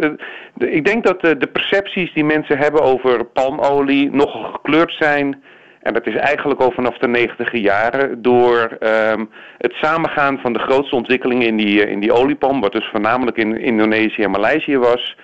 ik 0.57 0.85
denk 0.85 1.03
dat 1.03 1.21
de, 1.21 1.49
percepties 1.51 2.13
die 2.13 2.25
mensen 2.25 2.57
hebben 2.57 2.81
over 2.81 3.25
palmolie 3.25 4.11
nogal 4.11 4.43
gekleurd 4.43 4.95
zijn. 4.99 5.43
En 5.81 5.93
dat 5.93 6.07
is 6.07 6.15
eigenlijk 6.15 6.59
al 6.59 6.71
vanaf 6.71 6.97
de 6.97 7.07
negentiger 7.07 7.59
jaren 7.59 8.21
door 8.21 8.77
um, 8.79 9.29
het 9.57 9.73
samengaan 9.73 10.39
van 10.39 10.53
de 10.53 10.59
grootste 10.59 10.95
ontwikkelingen 10.95 11.47
in 11.47 11.57
die, 11.57 11.89
in 11.89 11.99
die 11.99 12.11
oliepalm, 12.11 12.61
wat 12.61 12.71
dus 12.71 12.89
voornamelijk 12.91 13.37
in 13.37 13.59
Indonesië 13.59 14.23
en 14.23 14.31
Maleisië 14.31 14.77
was. 14.77 15.17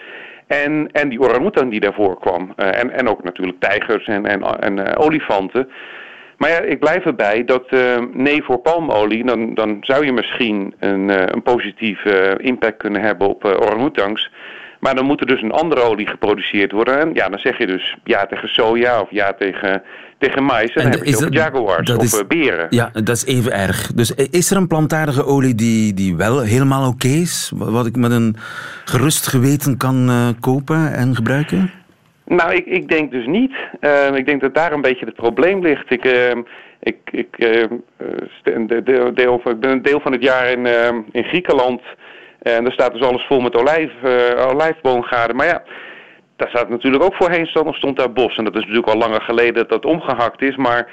En, 0.48 0.90
en 0.92 1.10
die 1.10 1.20
orang 1.20 1.70
die 1.70 1.80
daarvoor 1.80 2.20
kwam. 2.20 2.54
Uh, 2.58 2.80
en, 2.80 2.92
en 2.92 3.10
ook 3.10 3.24
natuurlijk 3.24 3.60
tijgers 3.60 4.06
en, 4.06 4.26
en, 4.26 4.42
en 4.60 4.78
uh, 4.78 4.86
olifanten. 4.96 5.70
Maar 6.38 6.50
ja, 6.50 6.60
ik 6.60 6.80
blijf 6.80 7.06
erbij 7.06 7.44
dat 7.46 7.64
uh, 7.70 7.98
nee 8.14 8.44
voor 8.44 8.60
palmolie, 8.60 9.26
dan, 9.26 9.54
dan 9.54 9.78
zou 9.82 10.06
je 10.06 10.12
misschien 10.12 10.74
een, 10.80 11.10
uh, 11.10 11.24
een 11.26 11.42
positieve 11.44 12.38
impact 12.42 12.78
kunnen 12.78 13.02
hebben 13.02 13.28
op 13.28 13.46
uh, 13.46 13.52
orang-oetangs. 13.52 14.32
Maar 14.80 14.96
dan 14.96 15.06
moet 15.06 15.20
er 15.20 15.28
dus 15.28 15.42
een 15.42 15.52
andere 15.52 15.82
olie 15.82 16.08
geproduceerd 16.08 16.72
worden. 16.72 17.00
En 17.00 17.10
ja, 17.14 17.30
dan 17.30 17.40
zeg 17.40 17.58
je 17.58 17.68
dus 17.68 17.98
ja 18.04 18.26
tegen 18.26 18.48
soja 18.48 19.02
of 19.02 19.08
ja 19.12 19.34
tegen, 19.34 19.84
tegen 20.18 20.44
mais. 20.44 20.74
En, 20.74 20.84
dan 20.84 20.92
heb 20.92 21.04
je 21.04 21.10
het 21.10 21.16
over 21.16 21.34
jaguars 21.34 21.90
of 21.90 22.04
is, 22.04 22.24
beren. 22.28 22.68
Ja, 22.70 22.90
dat 22.94 23.16
is 23.16 23.26
even 23.26 23.52
erg. 23.52 23.94
Dus 23.94 24.12
is 24.12 24.52
er 24.52 24.58
een 24.58 24.68
plantaardige 24.68 25.26
olie 25.26 25.56
die, 25.56 25.94
die 25.94 26.16
wel 26.16 26.42
helemaal 26.42 26.88
oké 26.88 27.08
is? 27.08 27.52
Wat 27.56 27.86
ik 27.86 27.96
met 27.96 28.12
een 28.12 28.36
gerust 28.86 29.28
geweten 29.28 29.78
kan 29.78 30.36
kopen 30.40 30.94
en 30.94 31.16
gebruiken? 31.16 31.72
Nou, 32.26 32.54
ik, 32.54 32.66
ik 32.66 32.88
denk 32.88 33.12
dus 33.12 33.26
niet. 33.26 33.54
Uh, 33.82 34.16
ik 34.16 34.26
denk 34.26 34.42
dat 34.42 34.56
daar 34.56 34.72
een 34.72 34.82
beetje 34.82 35.06
het 35.06 35.16
probleem 35.16 35.62
ligt. 35.62 35.92
Ik, 35.92 36.06
uh, 36.06 36.32
ik, 36.80 36.98
ik, 37.12 37.36
uh, 37.38 37.64
deel, 38.68 39.14
deel, 39.14 39.42
ik 39.44 39.60
ben 39.60 39.70
een 39.70 39.82
deel 39.82 40.00
van 40.00 40.12
het 40.12 40.24
jaar 40.24 40.52
in, 40.52 40.66
in 41.12 41.24
Griekenland. 41.24 41.82
En 42.42 42.64
daar 42.64 42.74
staat 42.74 42.94
dus 42.94 43.02
alles 43.02 43.26
vol 43.26 43.40
met 43.40 43.58
olijf, 43.58 43.92
olijfboomgaarden. 44.38 45.36
Maar 45.36 45.46
ja, 45.46 45.64
daar 46.36 46.50
staat 46.50 46.70
natuurlijk 46.70 47.04
ook 47.04 47.16
voorheen 47.16 47.46
stond, 47.46 47.76
stond 47.76 47.98
daar 47.98 48.14
bos. 48.14 48.38
En 48.38 48.44
dat 48.44 48.56
is 48.56 48.60
natuurlijk 48.60 48.88
al 48.88 48.98
langer 48.98 49.22
geleden 49.22 49.54
dat 49.54 49.70
dat 49.70 49.86
omgehakt 49.86 50.42
is. 50.42 50.56
Maar 50.56 50.92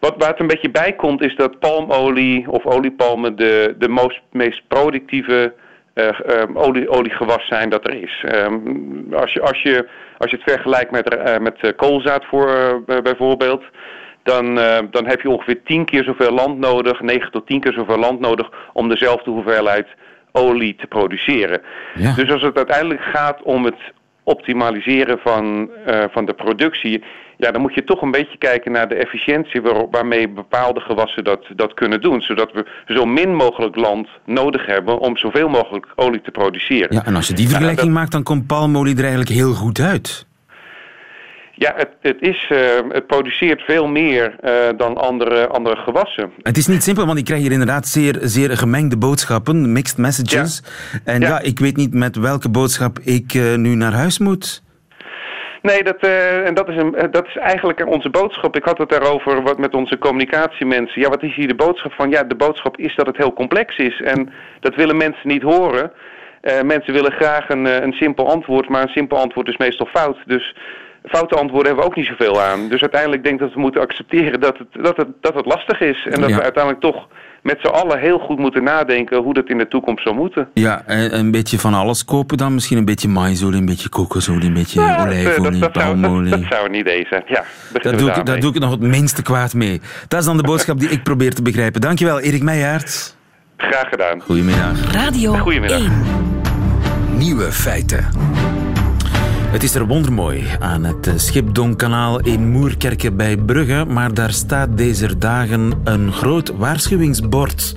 wat, 0.00 0.14
waar 0.18 0.28
het 0.28 0.40
een 0.40 0.46
beetje 0.46 0.70
bij 0.70 0.92
komt 0.92 1.22
is 1.22 1.36
dat 1.36 1.58
palmolie 1.58 2.50
of 2.50 2.66
oliepalmen 2.66 3.36
de, 3.36 3.74
de 3.78 4.10
meest 4.30 4.62
productieve 4.68 5.54
olie, 6.54 6.88
oliegewas 6.88 7.46
zijn 7.46 7.70
dat 7.70 7.86
er 7.86 8.02
is. 8.02 8.24
Um, 8.34 9.06
als, 9.14 9.32
je, 9.32 9.40
als, 9.40 9.62
je, 9.62 9.88
als 10.18 10.30
je 10.30 10.36
het 10.36 10.50
vergelijkt 10.50 10.90
met, 10.90 11.14
uh, 11.14 11.38
met 11.38 11.56
uh, 11.62 11.70
koolzaad 11.76 12.24
voor, 12.24 12.82
bijvoorbeeld, 13.02 13.64
dan, 14.22 14.54
dan 14.90 15.06
heb 15.06 15.20
je 15.20 15.30
ongeveer 15.30 15.62
10 15.64 15.84
keer 15.84 16.04
zoveel 16.04 16.32
land 16.32 16.58
nodig, 16.58 17.00
9 17.00 17.30
tot 17.30 17.46
10 17.46 17.60
keer 17.60 17.72
zoveel 17.72 17.98
land 17.98 18.20
nodig 18.20 18.50
om 18.72 18.88
dezelfde 18.88 19.30
hoeveelheid 19.30 19.86
olie 20.32 20.74
te 20.74 20.86
produceren. 20.86 21.60
Ja. 21.94 22.14
Dus 22.14 22.30
als 22.32 22.42
het 22.42 22.56
uiteindelijk 22.56 23.00
gaat 23.00 23.42
om 23.42 23.64
het 23.64 23.92
optimaliseren 24.28 25.18
van, 25.18 25.70
van 26.10 26.24
de 26.24 26.34
productie, 26.34 27.02
ja, 27.36 27.50
dan 27.50 27.60
moet 27.60 27.74
je 27.74 27.84
toch 27.84 28.02
een 28.02 28.10
beetje 28.10 28.38
kijken 28.38 28.72
naar 28.72 28.88
de 28.88 28.94
efficiëntie 28.94 29.60
waarmee 29.90 30.28
bepaalde 30.28 30.80
gewassen 30.80 31.24
dat, 31.24 31.46
dat 31.56 31.74
kunnen 31.74 32.00
doen. 32.00 32.20
Zodat 32.20 32.52
we 32.52 32.66
zo 32.86 33.04
min 33.04 33.34
mogelijk 33.34 33.76
land 33.76 34.08
nodig 34.24 34.66
hebben 34.66 34.98
om 34.98 35.16
zoveel 35.16 35.48
mogelijk 35.48 35.86
olie 35.94 36.20
te 36.20 36.30
produceren. 36.30 36.94
Ja, 36.94 37.04
en 37.04 37.16
als 37.16 37.28
je 37.28 37.34
die 37.34 37.48
vergelijking 37.48 37.92
maakt, 37.92 38.12
dan 38.12 38.22
komt 38.22 38.46
palmolie 38.46 38.94
er 38.94 39.00
eigenlijk 39.00 39.30
heel 39.30 39.52
goed 39.52 39.80
uit. 39.80 40.27
Ja, 41.58 41.72
het, 41.76 41.88
het, 42.00 42.16
is, 42.20 42.50
uh, 42.52 42.58
het 42.88 43.06
produceert 43.06 43.62
veel 43.62 43.86
meer 43.86 44.36
uh, 44.44 44.52
dan 44.76 44.96
andere, 44.96 45.46
andere 45.46 45.76
gewassen. 45.76 46.32
Het 46.42 46.56
is 46.56 46.66
niet 46.66 46.82
simpel, 46.82 47.06
want 47.06 47.18
ik 47.18 47.24
krijg 47.24 47.40
hier 47.40 47.52
inderdaad 47.52 47.86
zeer, 47.86 48.18
zeer 48.20 48.56
gemengde 48.56 48.96
boodschappen, 48.96 49.72
mixed 49.72 49.98
messages. 49.98 50.62
Ja. 50.92 51.00
En 51.12 51.20
ja. 51.20 51.28
ja. 51.28 51.40
ik 51.40 51.58
weet 51.58 51.76
niet 51.76 51.94
met 51.94 52.16
welke 52.16 52.48
boodschap 52.48 52.98
ik 52.98 53.34
uh, 53.34 53.54
nu 53.54 53.74
naar 53.74 53.92
huis 53.92 54.18
moet. 54.18 54.62
Nee, 55.62 55.82
dat, 55.82 56.04
uh, 56.04 56.46
en 56.46 56.54
dat 56.54 56.68
is, 56.68 56.76
een, 56.76 57.08
dat 57.10 57.26
is 57.26 57.36
eigenlijk 57.36 57.86
onze 57.86 58.10
boodschap. 58.10 58.56
Ik 58.56 58.64
had 58.64 58.78
het 58.78 58.88
daarover 58.88 59.42
wat 59.42 59.58
met 59.58 59.74
onze 59.74 59.98
communicatiemensen. 59.98 61.00
Ja, 61.00 61.08
wat 61.08 61.22
is 61.22 61.34
hier 61.34 61.48
de 61.48 61.54
boodschap 61.54 61.92
van? 61.92 62.10
Ja, 62.10 62.24
de 62.24 62.36
boodschap 62.36 62.76
is 62.76 62.96
dat 62.96 63.06
het 63.06 63.16
heel 63.16 63.32
complex 63.32 63.76
is. 63.76 64.00
En 64.00 64.30
dat 64.60 64.74
willen 64.74 64.96
mensen 64.96 65.28
niet 65.28 65.42
horen. 65.42 65.92
Uh, 66.42 66.62
mensen 66.62 66.92
willen 66.92 67.12
graag 67.12 67.48
een, 67.48 67.84
een 67.84 67.92
simpel 67.92 68.30
antwoord, 68.30 68.68
maar 68.68 68.82
een 68.82 68.88
simpel 68.88 69.18
antwoord 69.18 69.48
is 69.48 69.56
meestal 69.56 69.86
fout. 69.86 70.18
Dus 70.26 70.54
foute 71.04 71.34
antwoorden 71.34 71.66
hebben 71.66 71.84
we 71.84 71.90
ook 71.90 71.96
niet 71.96 72.06
zoveel 72.06 72.42
aan. 72.42 72.68
Dus 72.68 72.80
uiteindelijk 72.80 73.22
denk 73.22 73.34
ik 73.34 73.40
dat 73.40 73.54
we 73.54 73.60
moeten 73.60 73.80
accepteren 73.80 74.40
dat 74.40 74.58
het, 74.58 74.84
dat 74.84 74.96
het, 74.96 75.08
dat 75.20 75.34
het 75.34 75.46
lastig 75.46 75.80
is. 75.80 76.06
En 76.10 76.20
dat 76.20 76.30
ja. 76.30 76.36
we 76.36 76.42
uiteindelijk 76.42 76.82
toch 76.82 77.08
met 77.42 77.58
z'n 77.60 77.66
allen 77.66 77.98
heel 77.98 78.18
goed 78.18 78.38
moeten 78.38 78.62
nadenken 78.62 79.22
hoe 79.22 79.34
dat 79.34 79.48
in 79.48 79.58
de 79.58 79.68
toekomst 79.68 80.02
zou 80.02 80.16
moeten. 80.16 80.48
Ja, 80.54 80.82
een 80.86 81.30
beetje 81.30 81.58
van 81.58 81.74
alles 81.74 82.04
kopen 82.04 82.36
dan? 82.36 82.54
Misschien 82.54 82.78
een 82.78 82.84
beetje 82.84 83.08
maisolie, 83.08 83.58
een 83.58 83.66
beetje 83.66 83.88
kokosolie, 83.88 84.48
een 84.48 84.54
beetje 84.54 84.80
ja, 84.80 85.02
olijfolie, 85.02 85.60
dat, 85.60 85.60
dat, 85.60 85.72
palmolie. 85.72 86.30
Dat, 86.30 86.40
dat, 86.40 86.48
zou 86.50 86.68
een 86.68 86.74
idee 86.74 87.06
zijn, 87.10 87.22
ja. 87.26 87.44
Daar 87.82 87.96
doe, 87.96 88.10
ik, 88.10 88.26
daar 88.26 88.40
doe 88.40 88.54
ik 88.54 88.60
nog 88.60 88.70
het 88.70 88.80
minste 88.80 89.22
kwaad 89.22 89.54
mee. 89.54 89.80
Dat 90.08 90.20
is 90.20 90.26
dan 90.26 90.36
de 90.36 90.42
boodschap 90.42 90.78
die 90.78 90.88
ik 90.88 91.02
probeer 91.02 91.34
te 91.34 91.42
begrijpen. 91.42 91.80
Dankjewel, 91.80 92.20
Erik 92.20 92.42
Meijaert. 92.42 93.16
Graag 93.56 93.88
gedaan. 93.88 94.20
Goedemiddag. 94.20 94.92
Radio 94.92 95.32
Goedemiddag. 95.32 95.78
1. 95.78 95.92
Nieuwe 97.16 97.52
feiten. 97.52 98.47
Het 99.48 99.62
is 99.62 99.74
er 99.74 99.86
wondermooi 99.86 100.44
aan 100.58 100.84
het 100.84 101.06
eh, 101.06 101.14
Schipdonkanaal 101.16 102.20
in 102.20 102.48
Moerkerke 102.48 103.12
bij 103.12 103.36
Brugge, 103.36 103.84
maar 103.88 104.14
daar 104.14 104.32
staat 104.32 104.76
deze 104.76 105.18
dagen 105.18 105.72
een 105.84 106.12
groot 106.12 106.56
waarschuwingsbord. 106.56 107.76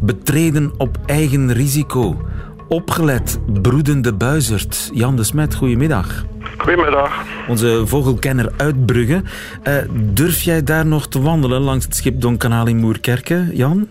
Betreden 0.00 0.72
op 0.76 0.98
eigen 1.06 1.52
risico. 1.52 2.22
Opgelet, 2.68 3.38
broedende 3.62 4.14
buizerd. 4.14 4.90
Jan 4.94 5.16
de 5.16 5.24
Smet, 5.24 5.54
goedemiddag. 5.54 6.24
Goedemiddag. 6.58 7.24
Onze 7.48 7.82
vogelkenner 7.86 8.52
uit 8.56 8.86
Brugge. 8.86 9.22
Eh, 9.62 9.74
durf 9.92 10.40
jij 10.40 10.62
daar 10.62 10.86
nog 10.86 11.08
te 11.08 11.20
wandelen 11.20 11.60
langs 11.60 11.84
het 11.84 11.96
Schipdonkanaal 11.96 12.66
in 12.66 12.76
Moerkerke, 12.76 13.48
Jan? 13.52 13.88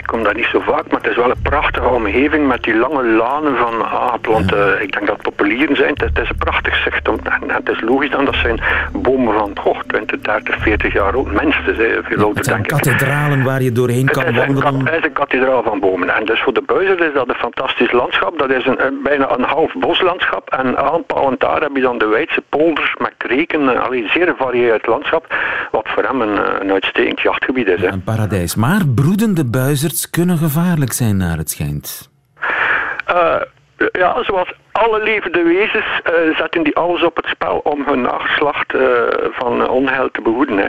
Eh, 0.00 0.06
ik 0.06 0.06
kom 0.06 0.22
daar 0.24 0.34
niet 0.34 0.48
zo 0.52 0.60
vaak, 0.60 0.84
maar 0.90 1.00
het 1.00 1.10
is 1.10 1.16
wel 1.16 1.30
een 1.30 1.42
prachtige 1.42 1.88
omgeving 1.88 2.46
met 2.48 2.62
die 2.62 2.74
lange 2.76 3.04
lanen 3.04 3.56
van 3.56 3.90
ah, 3.90 4.14
planten. 4.20 4.82
Ik 4.82 4.92
denk 4.92 5.06
dat 5.06 5.16
het 5.16 5.22
populieren 5.22 5.76
zijn. 5.76 5.92
Het, 5.94 6.18
is 6.18 6.28
een 6.28 6.36
prachtig 6.36 6.74
zicht. 6.82 7.08
Om, 7.08 7.16
en 7.24 7.50
het 7.50 7.68
is 7.68 7.80
logisch 7.80 8.10
dan, 8.10 8.24
dat 8.24 8.34
zijn 8.34 8.60
bomen 8.92 9.34
van 9.34 9.52
oh, 9.64 9.78
20, 9.86 10.20
30, 10.20 10.56
40 10.62 10.92
jaar 10.92 11.14
oud. 11.14 11.32
Mensen, 11.32 11.74
zijn 11.76 12.02
veel 12.04 12.16
ouder 12.16 12.34
Het 12.36 12.44
zijn 12.44 12.62
denk 12.62 12.70
ik. 12.72 12.76
kathedralen 12.82 13.42
waar 13.44 13.62
je 13.62 13.72
doorheen 13.72 14.06
kan 14.08 14.26
een, 14.26 14.34
wandelen. 14.34 14.86
het 14.86 14.94
is 14.98 15.04
een 15.04 15.12
kathedraal 15.12 15.62
van 15.62 15.80
bomen. 15.80 16.14
En 16.16 16.24
dus 16.24 16.40
voor 16.42 16.52
de 16.54 16.62
buizer 16.66 17.00
is 17.08 17.14
dat 17.14 17.28
een 17.28 17.34
fantastisch 17.34 17.92
landschap. 17.92 18.38
Dat 18.38 18.50
is 18.50 18.66
een, 18.66 18.86
een- 18.86 19.00
bijna 19.02 19.30
een 19.38 19.44
half 19.44 19.72
boslandschap. 19.74 20.50
En 20.50 20.76
aanpalend 20.78 21.40
daar 21.40 21.60
heb 21.60 21.70
je 21.74 21.80
dan 21.82 21.98
de 21.98 22.06
Weidse 22.06 22.42
polders 22.48 22.94
met 22.98 23.14
kreken. 23.16 23.68
eh, 23.74 23.82
Allee, 23.82 24.08
zeer 24.08 24.26
gevarieerd 24.26 24.86
landschap. 24.86 25.34
Wat 25.70 25.88
voor 25.88 26.02
hem 26.02 26.20
een, 26.20 26.38
eh, 26.44 26.52
een 26.60 26.70
uitstekend 26.72 27.20
jachtgebied 27.20 27.66
is. 27.66 27.80
Hè. 27.80 27.86
Een 27.88 28.02
paradijs. 28.02 28.54
Maar 28.54 28.80
broedende 28.94 29.44
kunnen 30.10 30.38
gevaarlijk 30.38 30.92
zijn 30.92 31.16
naar 31.16 31.36
het 31.36 31.50
schijnt. 31.50 32.10
Eh, 33.06 33.40
ja, 33.92 34.22
zoals 34.22 34.52
alle 34.72 35.02
levende 35.02 35.42
wezens 35.42 36.00
eh, 36.02 36.36
zetten 36.36 36.62
die 36.62 36.76
alles 36.76 37.02
op 37.02 37.16
het 37.16 37.26
spel 37.26 37.58
om 37.58 37.82
hun 37.86 38.00
nageslacht 38.00 38.74
eh, 38.74 38.82
van 39.30 39.68
onheil 39.68 40.10
te 40.10 40.22
behoeden. 40.22 40.58
Hè. 40.58 40.66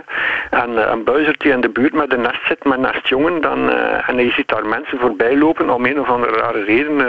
En 0.50 0.92
een 0.92 1.04
buizerd 1.04 1.40
die 1.40 1.52
in 1.52 1.62
de 1.62 1.70
buurt 1.70 1.94
met 1.94 2.14
een 2.14 2.22
nest 2.22 2.46
zit, 2.48 2.64
met 2.64 2.80
nestjongen, 2.80 3.42
dan, 3.42 3.70
en 4.08 4.18
je 4.18 4.32
ziet 4.32 4.48
daar 4.48 4.66
mensen 4.66 5.00
voorbij 5.00 5.38
lopen, 5.38 5.70
om 5.70 5.86
een 5.86 6.00
of 6.00 6.10
andere 6.10 6.38
rare 6.38 6.64
reden 6.64 7.00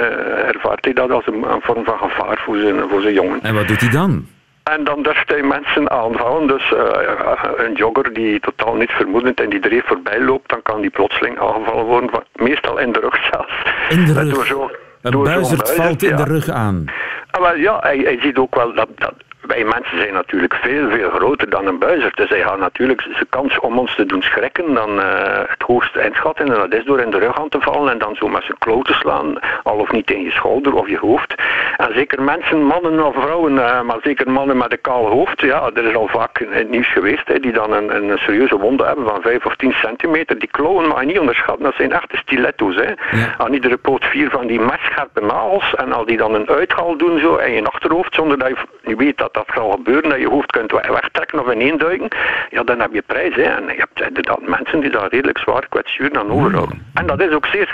ervaart 0.46 0.84
hij 0.84 0.94
dat 0.94 1.10
als 1.10 1.26
een, 1.26 1.42
een 1.42 1.62
vorm 1.62 1.84
van 1.84 1.98
gevaar 1.98 2.38
voor 2.44 2.56
zijn, 2.58 2.88
voor 2.88 3.00
zijn 3.00 3.14
jongen. 3.14 3.38
En 3.42 3.54
wat 3.54 3.68
doet 3.68 3.80
hij 3.80 3.90
dan? 3.90 4.26
En 4.62 4.84
dan 4.84 5.02
durft 5.02 5.28
hij 5.30 5.42
mensen 5.42 5.90
aanvallen. 5.90 6.46
Dus 6.46 6.72
eh, 6.72 7.42
een 7.56 7.72
jogger 7.74 8.12
die 8.12 8.40
totaal 8.40 8.74
niet 8.74 8.90
vermoedend 8.90 9.40
in 9.40 9.50
die 9.50 9.60
dreef 9.60 9.86
voorbij 9.86 10.20
loopt, 10.20 10.48
dan 10.48 10.62
kan 10.62 10.80
die 10.80 10.90
plotseling 10.90 11.38
aangevallen 11.40 11.84
worden, 11.84 12.10
meestal 12.34 12.78
in 12.78 12.92
de 12.92 13.00
rug 13.00 13.28
zelfs. 13.30 13.52
In 13.88 14.04
de 14.04 14.10
Eh, 14.12 14.16
rug. 14.22 14.34
Door 14.34 14.46
zo- 14.46 14.70
Een 15.02 15.10
door 15.10 15.24
buizerd 15.24 15.58
buizerd, 15.64 15.82
valt 15.86 16.02
in 16.02 16.08
ja. 16.08 16.16
de 16.16 16.24
rug 16.24 16.48
aan. 16.48 16.84
Ah, 17.30 17.40
wel, 17.40 17.56
ja, 17.56 17.78
hij, 17.80 17.98
hij 17.98 18.18
ziet 18.20 18.36
ook 18.38 18.54
wel 18.54 18.74
dat, 18.74 18.88
dat 18.94 19.14
wij 19.46 19.64
mensen 19.64 19.98
zijn 19.98 20.12
natuurlijk 20.12 20.54
veel, 20.54 20.90
veel 20.90 21.10
groter 21.10 21.50
dan 21.50 21.66
een 21.66 21.78
buizerd. 21.78 22.16
Dus 22.16 22.28
hij 22.28 22.42
gaat 22.42 22.58
natuurlijk 22.58 23.00
zijn 23.00 23.28
kans 23.28 23.60
om 23.60 23.78
ons 23.78 23.94
te 23.94 24.06
doen 24.06 24.22
schrikken 24.22 24.74
dan 24.74 25.00
eh, 25.00 25.40
het 25.46 25.62
hoogste 25.62 26.04
inschatten. 26.04 26.46
En 26.46 26.54
dat 26.54 26.74
is 26.74 26.84
door 26.84 27.00
in 27.00 27.10
de 27.10 27.18
rug 27.18 27.40
aan 27.40 27.48
te 27.48 27.60
vallen 27.60 27.92
en 27.92 27.98
dan 27.98 28.14
zo 28.14 28.28
met 28.28 28.44
zijn 28.44 28.58
klauw 28.58 28.82
te 28.82 28.92
slaan. 28.92 29.38
Al 29.62 29.76
of 29.76 29.92
niet 29.92 30.10
in 30.10 30.22
je 30.22 30.30
schouder 30.30 30.74
of 30.74 30.88
je 30.88 30.98
hoofd. 30.98 31.34
En 31.76 31.94
zeker 31.94 32.22
mensen, 32.22 32.62
mannen 32.62 33.06
of 33.06 33.14
vrouwen, 33.14 33.58
eh, 33.58 33.82
maar 33.82 33.98
zeker 34.02 34.30
mannen 34.30 34.56
met 34.56 34.72
een 34.72 34.80
kaal 34.80 35.06
hoofd. 35.06 35.40
Ja, 35.40 35.70
er 35.74 35.84
is 35.84 35.94
al 35.94 36.08
vaak 36.08 36.38
in 36.38 36.52
het 36.52 36.70
nieuws 36.70 36.92
geweest 36.92 37.28
hè, 37.28 37.38
die 37.38 37.52
dan 37.52 37.72
een, 37.72 38.10
een 38.10 38.18
serieuze 38.18 38.58
wonde 38.58 38.84
hebben 38.84 39.06
van 39.06 39.22
5 39.22 39.46
of 39.46 39.56
10 39.56 39.72
centimeter. 39.72 40.38
Die 40.38 40.50
klauwen 40.50 40.88
mag 40.88 41.00
je 41.00 41.06
niet 41.06 41.18
onderschatten. 41.18 41.64
Dat 41.64 41.74
zijn 41.74 41.92
echte 41.92 42.16
stiletto's. 42.16 42.74
Hè. 42.74 42.82
Ja. 42.82 43.34
Aan 43.38 43.52
iedere 43.52 43.76
poot 43.76 44.04
vier 44.04 44.30
van 44.30 44.46
die 44.46 44.60
messcherpe 44.60 45.20
nagels. 45.20 45.74
En 45.74 45.92
als 45.92 46.06
die 46.06 46.16
dan 46.16 46.34
een 46.34 46.48
uithaal 46.48 46.96
doen 46.96 47.18
zo 47.18 47.36
in 47.36 47.52
je 47.52 47.64
achterhoofd, 47.64 48.14
zonder 48.14 48.38
dat 48.38 48.48
je, 48.48 48.56
je 48.82 48.96
weet 48.96 49.18
dat 49.18 49.31
dat 49.34 49.44
gaat 49.46 49.70
gebeuren, 49.72 50.10
dat 50.10 50.18
je 50.18 50.28
hoofd 50.28 50.50
kunt 50.50 50.70
we- 50.70 50.88
wegtrekken 50.92 51.40
of 51.40 51.52
ineenduiken, 51.52 52.08
ja, 52.50 52.62
dan 52.62 52.80
heb 52.80 52.92
je 52.92 53.02
prijs. 53.06 53.34
Hè. 53.34 53.42
En 53.42 53.64
je 53.66 53.74
hebt 53.76 54.00
inderdaad 54.08 54.40
mensen 54.48 54.80
die 54.80 54.90
daar 54.90 55.08
redelijk 55.08 55.38
zwaar 55.38 55.66
kwetsuren 55.68 56.18
aan 56.18 56.30
overhouden. 56.30 56.86
En 56.94 57.06
dat 57.06 57.20
is 57.22 57.30
ook 57.30 57.46
zeer 57.46 57.66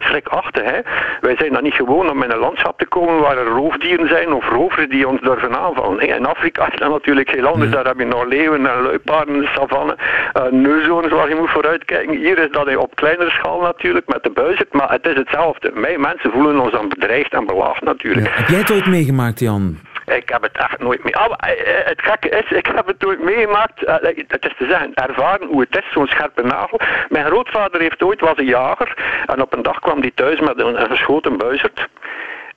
schrikachtig. 0.00 0.62
Hè. 0.64 0.78
Wij 1.20 1.36
zijn 1.36 1.52
dan 1.52 1.62
niet 1.62 1.74
gewoon 1.74 2.10
om 2.10 2.22
in 2.22 2.30
een 2.30 2.38
landschap 2.38 2.78
te 2.78 2.86
komen 2.86 3.20
waar 3.20 3.36
er 3.38 3.46
roofdieren 3.46 4.08
zijn 4.08 4.32
of 4.32 4.48
rovers 4.48 4.88
die 4.88 5.08
ons 5.08 5.20
durven 5.20 5.58
aanvallen. 5.58 6.00
hè. 6.00 6.06
In 6.16 6.26
Afrika 6.26 6.72
is 6.72 6.78
dat 6.78 6.90
natuurlijk 6.90 7.30
heel 7.30 7.46
anders. 7.46 7.70
Daar 7.70 7.84
heb 7.86 7.98
je 7.98 8.04
nog 8.04 8.24
leeuwen 8.26 8.66
en 8.66 8.82
luipaarden 8.82 9.34
in 9.34 9.40
de 9.40 9.50
savanne, 9.54 9.96
uh, 10.36 10.42
neuzones 10.50 11.10
waar 11.12 11.28
je 11.28 11.34
moet 11.34 11.50
vooruitkijken. 11.50 12.16
Hier 12.16 12.38
is 12.38 12.50
dat 12.50 12.76
op 12.76 12.94
kleinere 12.94 13.30
schaal 13.30 13.60
natuurlijk 13.60 14.08
met 14.08 14.22
de 14.22 14.30
buizerd, 14.30 14.72
maar 14.72 14.90
het 14.90 15.06
is 15.06 15.14
hetzelfde. 15.16 15.72
Wij 15.74 15.98
mensen 15.98 16.30
voelen 16.30 16.58
ons 16.60 16.72
dan 16.72 16.88
bedreigd 16.88 17.32
en 17.32 17.46
belaagd 17.46 17.82
natuurlijk. 17.82 18.28
Heb 18.36 18.48
jij 18.48 18.58
het 18.58 18.72
ooit 18.72 18.86
meegemaakt, 18.86 19.40
Jan? 19.40 19.78
Ik 20.06 20.28
heb 20.28 20.42
het 20.42 20.56
echt 20.56 20.78
nooit 20.78 21.04
mee. 21.04 21.12
Eh, 21.12 21.24
eh, 21.24 21.86
het 21.86 22.02
gekke 22.02 22.28
is, 22.28 22.50
ik 22.50 22.66
heb 22.66 22.86
het 22.86 23.00
nooit 23.02 23.22
meegemaakt. 23.22 23.84
eh, 23.84 23.94
Het 24.28 24.44
is 24.46 24.54
te 24.58 24.66
zeggen, 24.68 24.94
ervaren 24.94 25.46
hoe 25.46 25.60
het 25.60 25.76
is, 25.76 25.92
zo'n 25.92 26.06
scherpe 26.06 26.42
nagel. 26.42 26.80
Mijn 27.08 27.26
grootvader 27.26 27.80
heeft 27.80 28.02
ooit 28.02 28.20
was 28.20 28.36
een 28.36 28.44
jager. 28.44 28.94
En 29.26 29.42
op 29.42 29.52
een 29.52 29.62
dag 29.62 29.78
kwam 29.78 30.00
hij 30.00 30.12
thuis 30.14 30.40
met 30.40 30.58
een, 30.60 30.80
een 30.80 30.88
geschoten 30.88 31.36
buizerd. 31.38 31.88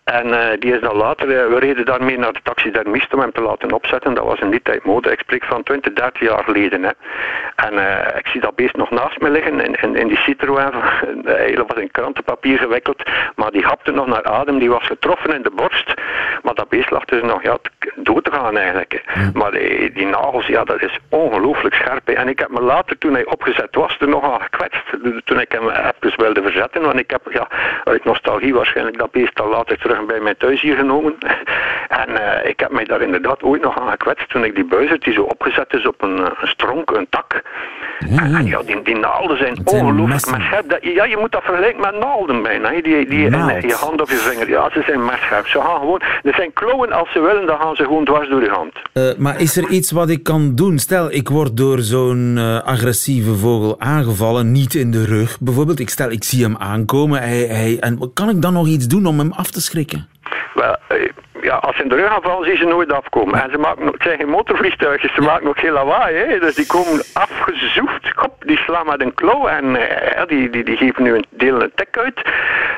En 0.05 0.33
eh, 0.33 0.59
die 0.59 0.73
is 0.73 0.81
dan 0.81 0.95
later, 0.95 1.39
eh, 1.39 1.47
we 1.47 1.59
reden 1.59 1.85
daarmee 1.85 2.17
naar 2.17 2.33
de 2.33 2.39
taxidermist 2.43 3.13
om 3.13 3.19
hem 3.19 3.31
te 3.31 3.41
laten 3.41 3.71
opzetten. 3.71 4.13
Dat 4.13 4.25
was 4.25 4.39
in 4.39 4.49
die 4.49 4.61
tijd 4.61 4.85
mode. 4.85 5.11
Ik 5.11 5.19
spreek 5.19 5.43
van 5.43 5.63
20, 5.63 5.93
30 5.93 6.21
jaar 6.21 6.43
geleden. 6.43 6.83
Hè. 6.83 6.91
En 7.55 7.77
eh, 7.77 8.17
ik 8.17 8.27
zie 8.27 8.41
dat 8.41 8.55
beest 8.55 8.75
nog 8.75 8.89
naast 8.89 9.19
me 9.19 9.29
liggen 9.29 9.59
in, 9.59 9.75
in, 9.81 9.95
in 9.95 10.07
die 10.07 10.17
Citroën. 10.17 10.71
Hij 11.25 11.63
was 11.67 11.77
in 11.77 11.91
krantenpapier 11.91 12.57
gewikkeld. 12.57 13.03
Maar 13.35 13.51
die 13.51 13.65
hapte 13.65 13.91
nog 13.91 14.07
naar 14.07 14.23
adem. 14.23 14.59
Die 14.59 14.69
was 14.69 14.85
getroffen 14.85 15.33
in 15.33 15.41
de 15.41 15.51
borst. 15.55 15.93
Maar 16.43 16.53
dat 16.53 16.69
beest 16.69 16.91
lag 16.91 17.05
dus 17.05 17.21
nog 17.21 17.43
ja, 17.43 17.57
dood 17.95 18.23
te 18.23 18.31
gaan 18.31 18.57
eigenlijk. 18.57 19.03
Maar 19.33 19.51
die, 19.51 19.91
die 19.91 20.05
nagels, 20.05 20.45
ja, 20.45 20.63
dat 20.63 20.81
is 20.81 20.99
ongelooflijk 21.09 21.75
scherp. 21.75 22.07
hè. 22.07 22.13
En 22.13 22.27
ik 22.27 22.39
heb 22.39 22.49
me 22.49 22.61
later, 22.61 22.97
toen 22.97 23.13
hij 23.13 23.25
opgezet 23.25 23.75
was, 23.75 23.97
er 23.99 24.07
nog 24.07 24.23
aan 24.23 24.41
gekwetst. 24.41 24.83
Toen 25.23 25.39
ik 25.39 25.51
hem 25.51 25.69
even 25.69 26.21
wilde 26.21 26.41
verzetten. 26.41 26.81
Want 26.81 26.99
ik 26.99 27.09
heb 27.09 27.21
ja, 27.29 27.47
uit 27.83 28.03
nostalgie 28.03 28.53
waarschijnlijk 28.53 28.97
dat 28.97 29.11
beest 29.11 29.41
al 29.41 29.49
later 29.49 29.77
terug 29.77 29.93
bij 30.07 30.19
mij 30.19 30.35
thuis 30.35 30.61
hier 30.61 30.75
genomen. 30.75 31.15
En 31.89 32.09
eh, 32.21 32.49
ik 32.49 32.59
heb 32.59 32.71
mij 32.71 32.83
daar 32.83 33.01
inderdaad 33.01 33.43
ooit 33.43 33.61
nog 33.61 33.79
aan 33.79 33.89
gekwetst 33.89 34.29
toen 34.29 34.43
ik 34.43 34.55
die 34.55 34.65
buizerd 34.65 35.03
die 35.03 35.13
zo 35.13 35.21
opgezet 35.21 35.73
is 35.73 35.87
op 35.87 36.01
een, 36.01 36.17
eh, 36.17 36.31
een 36.41 36.47
stronk, 36.47 36.91
een 36.91 37.07
tak. 37.09 37.41
En, 37.99 38.35
en 38.35 38.45
ja, 38.45 38.61
die, 38.61 38.81
die 38.81 38.95
naalden 38.95 39.37
zijn 39.37 39.55
zijn 39.65 39.85
ongelooflijk. 39.85 40.63
Dat, 40.67 40.77
ja, 40.81 41.03
je 41.03 41.17
moet 41.19 41.31
dat 41.31 41.43
vergelijken 41.43 41.81
met 41.81 41.99
naalden 41.99 42.41
bijna. 42.41 42.69
Die, 42.69 42.81
die 42.81 43.25
in 43.25 43.67
je 43.67 43.77
hand 43.79 44.01
of 44.01 44.09
je 44.09 44.15
vinger. 44.15 44.49
Ja, 44.49 44.69
ze 44.71 44.83
zijn 44.85 45.05
messcherp. 45.05 45.47
Ze 45.47 45.59
gaan 45.59 45.79
gewoon, 45.79 46.01
er 46.23 46.33
zijn 46.33 46.53
klauwen 46.53 46.91
als 46.91 47.11
ze 47.11 47.19
willen, 47.19 47.45
dan 47.47 47.59
gaan 47.59 47.75
ze 47.75 47.83
gewoon 47.83 48.05
dwars 48.05 48.29
door 48.29 48.41
je 48.41 48.49
hand. 48.49 48.73
Eh, 48.93 49.03
maar 49.17 49.41
is 49.41 49.57
er 49.57 49.69
iets 49.69 49.91
wat 49.91 50.09
ik 50.09 50.23
kan 50.23 50.55
doen? 50.55 50.79
Stel, 50.79 51.11
ik 51.11 51.29
word 51.29 51.57
door 51.57 51.79
zo'n 51.79 52.37
agressieve 52.63 53.35
vogel 53.35 53.79
aangevallen, 53.79 54.51
niet 54.51 54.73
in 54.73 54.91
de 54.91 55.05
rug 55.05 55.37
bijvoorbeeld. 55.39 55.79
Ik 55.79 55.89
stel, 55.89 56.11
ik 56.11 56.23
zie 56.23 56.43
hem 56.43 56.57
aankomen. 56.57 57.19
Hij, 57.21 57.37
hij, 57.37 57.77
en 57.79 58.11
kan 58.13 58.29
ik 58.29 58.41
dan 58.41 58.53
nog 58.53 58.67
iets 58.67 58.87
doen 58.87 59.05
om 59.05 59.19
hem 59.19 59.31
af 59.31 59.51
te 59.51 59.61
schrikken? 59.61 59.84
Wel, 60.53 60.75
eh, 60.87 61.09
ja, 61.41 61.55
als 61.55 61.75
ze 61.75 61.83
in 61.83 61.89
de 61.89 61.95
rug 61.95 62.15
aanvallen, 62.15 62.43
zie 62.43 62.51
je 62.51 62.57
ze 62.57 62.65
nooit 62.65 62.91
afkomen. 62.93 63.43
En 63.43 63.49
ze 63.51 63.57
maken, 63.57 63.83
nog- 63.85 63.93
het 63.93 64.03
zijn 64.03 64.17
geen 64.17 64.29
motorvliegtuigjes, 64.29 65.13
ze 65.13 65.21
maken 65.21 65.47
ook 65.47 65.59
geen 65.59 65.71
lawaai. 65.71 66.15
Hè? 66.15 66.39
Dus 66.39 66.55
die 66.55 66.65
komen 66.67 67.01
afgezoefd, 67.13 68.09
hop, 68.15 68.33
die 68.45 68.57
slaan 68.57 68.85
met 68.85 69.01
een 69.01 69.13
klauw 69.13 69.47
en 69.47 69.75
eh, 69.75 70.11
ja, 70.15 70.25
die, 70.25 70.49
die, 70.49 70.63
die 70.63 70.77
geven 70.77 71.03
nu 71.03 71.15
een 71.15 71.25
deel 71.29 71.61
een 71.61 71.71
tik 71.75 71.97
uit. 71.97 72.21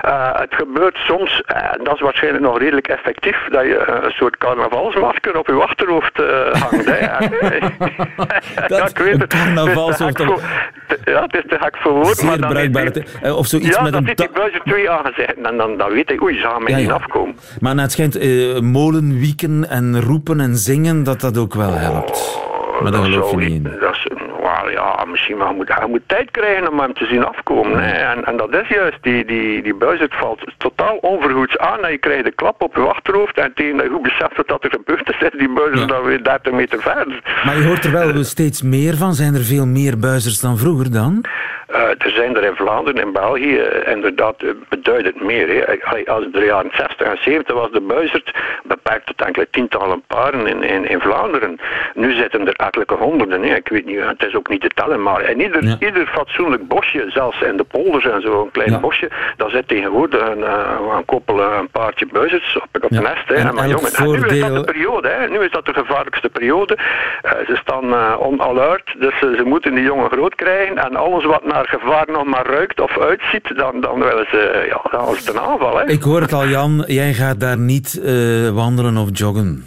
Eh, 0.01 0.39
het 0.39 0.55
gebeurt 0.55 0.97
soms, 0.97 1.41
en 1.45 1.79
dat 1.83 1.93
is 1.95 2.01
waarschijnlijk 2.01 2.43
nog 2.43 2.59
redelijk 2.59 2.87
effectief, 2.87 3.37
dat 3.49 3.63
je 3.63 3.87
een 4.03 4.11
soort 4.11 4.37
carnavalsmasker 4.37 5.37
op 5.37 5.47
je 5.47 5.53
achterhoofd 5.53 6.17
hangt. 6.61 6.85
Hè? 6.85 6.97
Ja, 8.57 8.67
Dat- 8.67 8.89
ik 8.89 8.97
weet 8.97 9.19
het. 9.21 9.33
carnavalshoofd 9.33 10.17
Het 10.17 10.29
is 10.29 10.43
te 10.87 10.97
Ja, 11.11 11.21
het 11.21 11.33
is 11.35 11.43
te 11.47 11.57
gek 11.59 11.77
voor 11.77 11.91
woord. 11.93 12.17
Zeer 12.17 12.25
maar 12.29 12.37
dan 12.39 12.49
bruikbaar. 12.49 12.83
heeft 12.83 13.19
eh, 13.21 13.37
of 13.37 13.47
zoiets 13.47 13.69
ja, 13.75 13.81
met 13.83 13.91
dan 13.91 14.01
een 14.01 14.07
zit 14.07 14.17
ta- 14.17 14.27
buizen 14.33 14.61
twee 14.65 14.89
aangezegd 14.89 15.35
en 15.43 15.57
dan, 15.57 15.77
dan 15.77 15.91
weet 15.91 16.07
hij, 16.07 16.21
oei, 16.21 16.35
ze 16.35 16.41
gaan 16.47 16.63
mij 16.63 16.71
Ja, 16.71 16.77
niet 16.77 16.87
ja. 16.87 16.93
afkomen. 16.93 17.35
Maar 17.59 17.71
nou, 17.73 17.81
het 17.83 17.91
schijnt 17.91 18.15
eh, 18.15 18.59
molenwieken 18.59 19.69
en 19.69 20.01
roepen 20.01 20.39
en 20.39 20.55
zingen 20.55 21.03
dat 21.03 21.21
dat 21.21 21.37
ook 21.37 21.53
wel 21.53 21.73
helpt. 21.73 22.39
Maar 22.81 22.91
daar 22.91 23.01
Dat 23.01 23.11
geloof 23.11 23.31
je 23.31 23.39
zou 23.39 23.43
niet 23.49 23.53
in. 23.53 23.63
Dat 23.79 23.91
is, 23.93 24.07
ja, 24.81 25.05
misschien 25.05 25.37
maar 25.37 25.49
je 25.49 25.55
moet, 25.55 25.67
je 25.67 25.87
moet 25.89 26.07
tijd 26.07 26.31
krijgen 26.31 26.71
om 26.71 26.79
hem 26.79 26.93
te 26.93 27.05
zien 27.05 27.25
afkomen. 27.25 27.79
Hè. 27.83 27.91
En, 27.91 28.23
en 28.25 28.37
dat 28.37 28.53
is 28.61 28.67
juist, 28.67 28.97
die, 29.01 29.25
die, 29.25 29.61
die 29.61 29.75
buizerd 29.75 30.15
valt 30.15 30.41
totaal 30.57 30.97
onverhoeds 30.97 31.57
aan 31.57 31.83
en 31.85 31.91
je 31.91 31.97
krijgt 31.97 32.25
een 32.25 32.35
klap 32.35 32.61
op 32.61 32.75
je 32.75 32.81
achterhoofd 32.81 33.37
en 33.37 33.51
tegen 33.55 33.77
dat 33.77 33.85
je 33.85 33.91
goed 33.91 34.01
beseft 34.01 34.35
wat 34.37 34.47
dat 34.47 34.63
er 34.63 34.69
gebeurd 34.69 35.09
is, 35.09 35.19
is 35.31 35.39
die 35.39 35.53
buizerd 35.53 35.79
Ja. 35.79 35.85
dan 35.95 36.03
weer 36.03 36.23
30 36.23 36.51
meter 36.53 36.81
verder. 36.81 37.21
Maar 37.45 37.57
je 37.57 37.65
hoort 37.65 37.85
er 37.85 37.91
wel 37.91 38.23
steeds 38.23 38.61
meer 38.61 38.95
van. 38.95 39.13
Zijn 39.13 39.33
er 39.35 39.43
veel 39.43 39.65
meer 39.65 39.97
buizers 39.99 40.39
dan 40.39 40.57
vroeger 40.57 40.91
dan? 40.91 41.23
Uh, 41.71 41.89
er 41.89 42.09
zijn 42.09 42.35
er 42.35 42.43
in 42.43 42.55
Vlaanderen 42.55 43.01
en 43.01 43.11
België 43.11 43.59
inderdaad 43.85 44.35
beduidend 44.69 45.21
meer. 45.21 45.47
Hè. 45.47 46.05
Als 46.05 46.25
de 46.31 46.45
jaren 46.45 46.71
60 46.73 47.07
en 47.07 47.17
70 47.21 47.55
was 47.55 47.71
de 47.71 47.81
buizerd 47.81 48.31
beperkt 48.63 49.05
tot 49.05 49.21
enkele 49.21 49.47
tientallen 49.51 50.03
paren 50.07 50.47
in, 50.47 50.63
in, 50.63 50.89
in 50.89 50.99
Vlaanderen. 50.99 51.59
Nu 51.93 52.13
zitten 52.13 52.47
er 52.47 52.53
enkele 52.53 52.85
honderden. 52.99 53.43
Hè. 53.43 53.55
Ik 53.55 53.67
weet 53.67 53.85
niet, 53.85 53.99
het 53.99 54.23
is 54.23 54.35
ook 54.35 54.49
niet 54.49 54.61
te 54.61 54.69
tellen, 54.73 55.03
maar 55.03 55.29
in 55.29 55.41
ieder, 55.41 55.77
ieder 55.79 56.07
fatsoenlijk 56.07 56.67
bosje, 56.67 57.05
zelfs 57.07 57.41
in 57.41 57.57
de 57.57 57.63
polders 57.63 58.05
en 58.05 58.21
zo, 58.21 58.41
een 58.41 58.51
klein 58.51 58.81
bosje, 58.81 59.09
daar 59.37 59.49
zit 59.49 59.67
tegenwoordig 59.67 60.21
een, 60.21 60.41
een 60.95 61.05
koppel, 61.05 61.41
een 61.41 61.69
paardje 61.69 62.05
buizerds 62.05 62.57
op, 62.57 62.83
op 62.83 62.91
ja. 62.91 63.01
nest. 63.01 63.27
Hè. 63.27 63.35
En, 63.35 63.55
maar 63.55 63.67
jongen, 63.67 63.93
en 63.93 64.11
nu 64.11 64.25
is 64.25 64.39
dat 64.39 64.55
de 64.55 64.71
periode, 64.71 65.07
hè. 65.07 65.27
nu 65.27 65.39
is 65.39 65.51
dat 65.51 65.65
de 65.65 65.73
gevaarlijkste 65.73 66.29
periode. 66.29 66.77
Uh, 67.25 67.31
ze 67.47 67.55
staan 67.55 67.85
uh, 67.85 68.15
on 68.19 68.41
alert, 68.41 68.95
dus 68.99 69.21
uh, 69.21 69.37
ze 69.37 69.43
moeten 69.43 69.75
die 69.75 69.83
jongen 69.83 70.09
groot 70.09 70.35
krijgen 70.35 70.77
en 70.77 70.95
alles 70.95 71.25
wat 71.25 71.45
naar 71.45 71.56
gevaar 71.65 72.05
nog 72.11 72.25
maar 72.25 72.45
ruikt 72.45 72.81
of 72.81 72.99
uitziet, 72.99 73.55
dan, 73.55 73.81
dan 73.81 73.99
willen 73.99 74.27
ze, 74.29 74.65
ja, 74.69 74.99
dan 74.99 75.15
is 75.15 75.27
een 75.27 75.39
aanval. 75.39 75.77
Hè. 75.77 75.85
Ik 75.89 76.01
hoor 76.01 76.21
het 76.21 76.33
al 76.33 76.47
Jan, 76.47 76.83
jij 76.87 77.13
gaat 77.13 77.39
daar 77.39 77.57
niet 77.57 78.01
wandelen 78.53 78.97
of 78.97 79.09
joggen. 79.13 79.65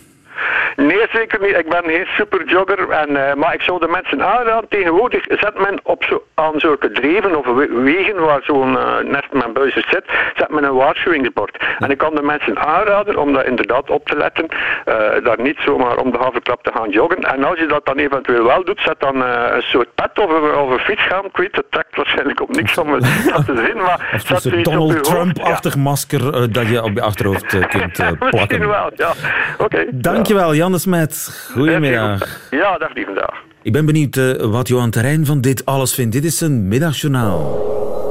Nee, 0.77 1.07
zeker 1.13 1.41
niet. 1.41 1.57
Ik 1.57 1.69
ben 1.69 1.85
geen 1.85 2.07
superjogger. 2.07 2.91
En, 2.91 3.11
uh, 3.11 3.35
maar 3.35 3.55
ik 3.55 3.63
zou 3.63 3.81
de 3.81 3.89
mensen 3.89 4.23
aanraden. 4.25 4.69
Tegenwoordig 4.69 5.25
zet 5.29 5.59
men 5.59 5.81
op 5.83 6.05
zo, 6.05 6.23
aan 6.35 6.61
zulke 6.61 6.91
dreven 6.91 7.37
of 7.37 7.47
wegen 7.71 8.21
waar 8.25 8.43
zo'n 8.43 8.73
uh, 8.73 8.99
nest 9.05 9.33
met 9.33 9.53
buizen 9.53 9.85
zit, 9.89 10.05
zet 10.35 10.51
men 10.51 10.65
een 10.65 10.75
waarschuwingsbord. 10.75 11.65
En 11.79 11.91
ik 11.91 11.99
kan 11.99 12.15
de 12.15 12.23
mensen 12.23 12.59
aanraden 12.59 13.17
om 13.17 13.33
dat 13.33 13.45
inderdaad 13.45 13.91
op 13.91 14.07
te 14.09 14.17
letten. 14.17 14.47
Uh, 14.51 14.95
daar 15.25 15.41
niet 15.41 15.59
zomaar 15.59 15.97
om 15.97 16.11
de 16.11 16.19
haverklap 16.19 16.63
te 16.63 16.73
gaan 16.75 16.91
joggen. 16.91 17.19
En 17.19 17.45
als 17.45 17.59
je 17.59 17.67
dat 17.67 17.87
dan 17.87 17.97
eventueel 17.97 18.45
wel 18.45 18.65
doet, 18.65 18.81
zet 18.81 19.01
dan 19.01 19.21
een 19.21 19.63
soort 19.63 19.95
pet 19.95 20.19
of, 20.19 20.31
of 20.57 20.71
een 20.71 20.79
fietsgaan. 20.79 21.25
Ik 21.25 21.37
weet, 21.37 21.57
het 21.57 21.71
trekt 21.71 21.97
waarschijnlijk 21.97 22.41
op 22.41 22.55
niks 22.55 22.79
om 22.79 22.91
dat 22.91 23.01
te 23.47 23.63
zien. 23.67 23.83
Maar 23.83 24.11
of 24.15 24.41
zet 24.41 24.53
een 24.53 24.63
Donald 24.63 25.05
Trump-achtig 25.05 25.75
ja. 25.75 25.81
masker 25.81 26.53
dat 26.53 26.69
je 26.69 26.83
op 26.83 26.91
je 26.95 27.03
achterhoofd 27.03 27.47
kunt 27.69 27.93
plakken. 28.19 28.31
Misschien 28.31 28.69
wel, 28.69 28.91
ja. 28.97 29.13
Oké. 29.59 29.65
Okay. 29.65 29.87
Dankjewel, 30.31 30.57
Jan 30.57 30.73
de 30.73 30.79
Smet. 30.79 31.47
Goedemiddag. 31.53 32.41
Ja, 32.51 32.79
dag 32.79 32.93
die 32.93 33.05
vandaag. 33.05 33.35
Ik 33.63 33.73
ben 33.73 33.87
benieuwd 33.87 34.17
uh, 34.17 34.43
wat 34.43 34.69
Johan 34.69 34.91
Terrein 34.91 35.27
van 35.27 35.41
dit 35.41 35.67
alles 35.67 35.95
vindt. 35.95 36.13
Dit 36.13 36.25
is 36.25 36.41
een 36.41 36.69
middagjournaal. 36.69 37.59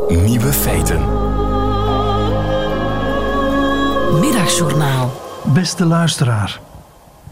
Nieuwe 0.09 0.53
feiten. 0.53 0.99
Middagjournaal. 4.19 5.21
Beste 5.53 5.85
luisteraar. 5.85 6.59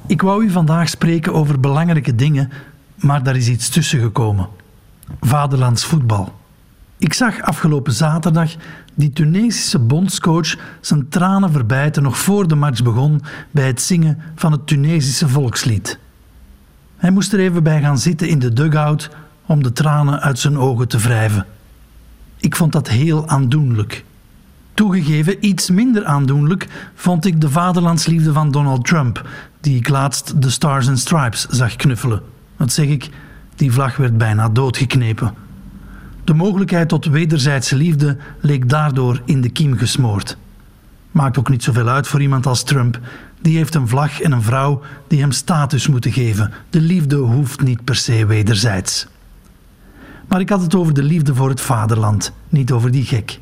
Ik 0.07 0.21
wou 0.21 0.43
u 0.43 0.49
vandaag 0.49 0.89
spreken 0.89 1.33
over 1.33 1.59
belangrijke 1.59 2.15
dingen, 2.15 2.51
maar 2.95 3.23
daar 3.23 3.35
is 3.35 3.47
iets 3.47 3.69
tussen 3.69 3.99
gekomen. 3.99 4.47
Vaderlands 5.21 5.85
voetbal. 5.85 6.33
Ik 6.99 7.13
zag 7.13 7.41
afgelopen 7.41 7.93
zaterdag 7.93 8.55
die 8.95 9.09
Tunesische 9.09 9.79
bondscoach 9.79 10.55
zijn 10.81 11.09
tranen 11.09 11.51
verbijten 11.51 12.03
nog 12.03 12.17
voor 12.17 12.47
de 12.47 12.55
match 12.55 12.83
begon 12.83 13.21
bij 13.51 13.67
het 13.67 13.81
zingen 13.81 14.21
van 14.35 14.51
het 14.51 14.67
Tunesische 14.67 15.27
volkslied. 15.27 15.99
Hij 16.97 17.11
moest 17.11 17.33
er 17.33 17.39
even 17.39 17.63
bij 17.63 17.81
gaan 17.81 17.97
zitten 17.97 18.27
in 18.27 18.39
de 18.39 18.53
dugout 18.53 19.09
om 19.45 19.63
de 19.63 19.71
tranen 19.71 20.21
uit 20.21 20.39
zijn 20.39 20.57
ogen 20.57 20.87
te 20.87 20.97
wrijven. 20.97 21.45
Ik 22.37 22.55
vond 22.55 22.71
dat 22.71 22.87
heel 22.87 23.27
aandoenlijk. 23.27 24.03
Toegegeven, 24.73 25.45
iets 25.45 25.69
minder 25.69 26.05
aandoenlijk 26.05 26.67
vond 26.95 27.25
ik 27.25 27.41
de 27.41 27.49
vaderlandsliefde 27.49 28.33
van 28.33 28.51
Donald 28.51 28.85
Trump, 28.85 29.29
die 29.61 29.77
ik 29.77 29.89
laatst 29.89 30.41
de 30.41 30.49
Stars 30.49 30.87
and 30.87 30.99
Stripes 30.99 31.45
zag 31.49 31.75
knuffelen. 31.75 32.21
Wat 32.55 32.73
zeg 32.73 32.87
ik, 32.87 33.09
die 33.55 33.71
vlag 33.71 33.97
werd 33.97 34.17
bijna 34.17 34.49
doodgeknepen. 34.49 35.46
De 36.27 36.33
mogelijkheid 36.33 36.89
tot 36.89 37.05
wederzijdse 37.05 37.75
liefde 37.75 38.17
leek 38.39 38.69
daardoor 38.69 39.21
in 39.25 39.41
de 39.41 39.49
kiem 39.49 39.77
gesmoord. 39.77 40.37
Maakt 41.11 41.37
ook 41.37 41.49
niet 41.49 41.63
zoveel 41.63 41.87
uit 41.87 42.07
voor 42.07 42.21
iemand 42.21 42.45
als 42.45 42.63
Trump. 42.63 42.99
Die 43.41 43.57
heeft 43.57 43.75
een 43.75 43.87
vlag 43.87 44.21
en 44.21 44.31
een 44.31 44.41
vrouw 44.41 44.81
die 45.07 45.19
hem 45.19 45.31
status 45.31 45.87
moeten 45.87 46.11
geven. 46.11 46.53
De 46.69 46.81
liefde 46.81 47.15
hoeft 47.15 47.61
niet 47.61 47.83
per 47.83 47.95
se 47.95 48.25
wederzijds. 48.25 49.07
Maar 50.27 50.39
ik 50.39 50.49
had 50.49 50.61
het 50.61 50.75
over 50.75 50.93
de 50.93 51.03
liefde 51.03 51.35
voor 51.35 51.49
het 51.49 51.61
vaderland, 51.61 52.31
niet 52.49 52.71
over 52.71 52.91
die 52.91 53.05
gek. 53.05 53.39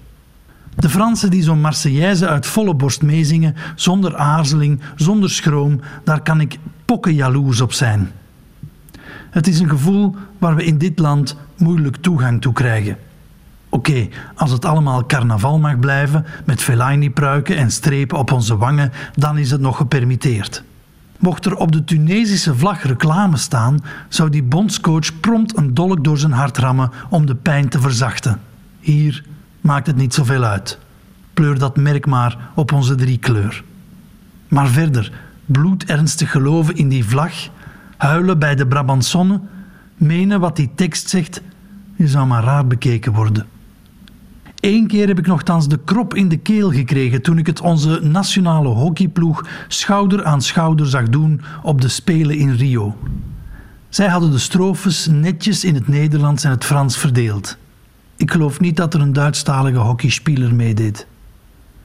De 0.76 0.90
Fransen 0.90 1.30
die 1.30 1.44
zo'n 1.44 1.62
Marseillaise 1.62 2.28
uit 2.28 2.46
volle 2.46 2.76
borst 2.76 3.02
meezingen, 3.02 3.56
zonder 3.76 4.16
aarzeling, 4.16 4.82
zonder 4.96 5.30
schroom, 5.30 5.82
daar 6.04 6.22
kan 6.22 6.40
ik 6.40 6.58
pokken 6.86 7.14
jaloers 7.14 7.62
op 7.62 7.74
zijn. 7.74 8.12
Het 9.36 9.48
is 9.48 9.60
een 9.60 9.70
gevoel 9.70 10.16
waar 10.38 10.56
we 10.56 10.66
in 10.66 10.78
dit 10.78 11.00
land 11.00 11.36
moeilijk 11.58 11.96
toegang 11.96 12.42
toe 12.42 12.54
krijgen. 12.54 12.98
Oké, 13.70 14.08
als 14.36 14.52
het 14.52 14.66
allemaal 14.66 15.06
carnaval 15.06 15.60
mag 15.60 15.80
blijven, 15.80 16.26
met 16.46 16.62
Fellaini-pruiken 16.62 17.58
en 17.58 17.72
strepen 17.72 18.18
op 18.18 18.32
onze 18.32 18.58
wangen, 18.58 18.92
dan 19.14 19.38
is 19.38 19.52
het 19.52 19.62
nog 19.62 19.78
gepermitteerd. 19.78 20.64
Mocht 21.18 21.46
er 21.46 21.56
op 21.56 21.72
de 21.72 21.84
Tunesische 21.84 22.56
vlag 22.56 22.84
reclame 22.84 23.38
staan, 23.38 23.84
zou 24.10 24.30
die 24.30 24.44
bondscoach 24.44 25.20
prompt 25.20 25.58
een 25.58 25.74
dolk 25.74 26.04
door 26.04 26.18
zijn 26.18 26.32
hart 26.32 26.58
rammen 26.58 26.92
om 27.10 27.26
de 27.26 27.36
pijn 27.36 27.70
te 27.70 27.80
verzachten. 27.80 28.40
Hier 28.80 29.24
maakt 29.62 29.88
het 29.88 29.96
niet 29.96 30.14
zoveel 30.14 30.44
uit. 30.44 30.80
Pleur 31.34 31.60
dat 31.60 31.78
merk 31.78 32.06
maar 32.06 32.38
op 32.54 32.72
onze 32.72 32.96
driekleur. 32.96 33.64
Maar 34.48 34.68
verder, 34.68 35.12
bloedernstig 35.46 36.32
geloven 36.32 36.76
in 36.76 36.90
die 36.90 37.06
vlag, 37.06 37.34
huilen 37.98 38.40
bij 38.40 38.56
de 38.56 38.68
Brabantsonne, 38.68 39.40
menen 39.96 40.40
wat 40.40 40.56
die 40.56 40.72
tekst 40.76 41.10
zegt, 41.10 41.42
je 41.96 42.08
zou 42.08 42.28
maar 42.28 42.44
raar 42.44 42.68
bekeken 42.68 43.14
worden. 43.14 43.46
Eén 44.60 44.88
keer 44.88 45.08
heb 45.08 45.20
ik 45.20 45.28
nogthans 45.28 45.68
de 45.68 45.80
krop 45.86 46.14
in 46.14 46.30
de 46.30 46.38
keel 46.38 46.72
gekregen 46.72 47.22
toen 47.22 47.38
ik 47.38 47.48
het 47.48 47.62
onze 47.62 48.00
nationale 48.04 48.68
hockeyploeg 48.68 49.46
schouder 49.68 50.24
aan 50.24 50.42
schouder 50.42 50.88
zag 50.88 51.10
doen 51.10 51.42
op 51.64 51.82
de 51.82 51.88
Spelen 51.88 52.38
in 52.38 52.52
Rio. 52.52 52.98
Zij 53.90 54.08
hadden 54.08 54.32
de 54.32 54.38
strofes 54.38 55.08
netjes 55.08 55.64
in 55.64 55.76
het 55.76 55.88
Nederlands 55.88 56.44
en 56.44 56.50
het 56.50 56.66
Frans 56.66 56.98
verdeeld. 56.98 57.58
Ik 58.16 58.32
geloof 58.32 58.60
niet 58.60 58.78
dat 58.78 58.94
er 58.94 59.02
een 59.02 59.14
Duitsstalige 59.14 59.78
hockeyspeler 59.78 60.56
meedeed. 60.56 61.08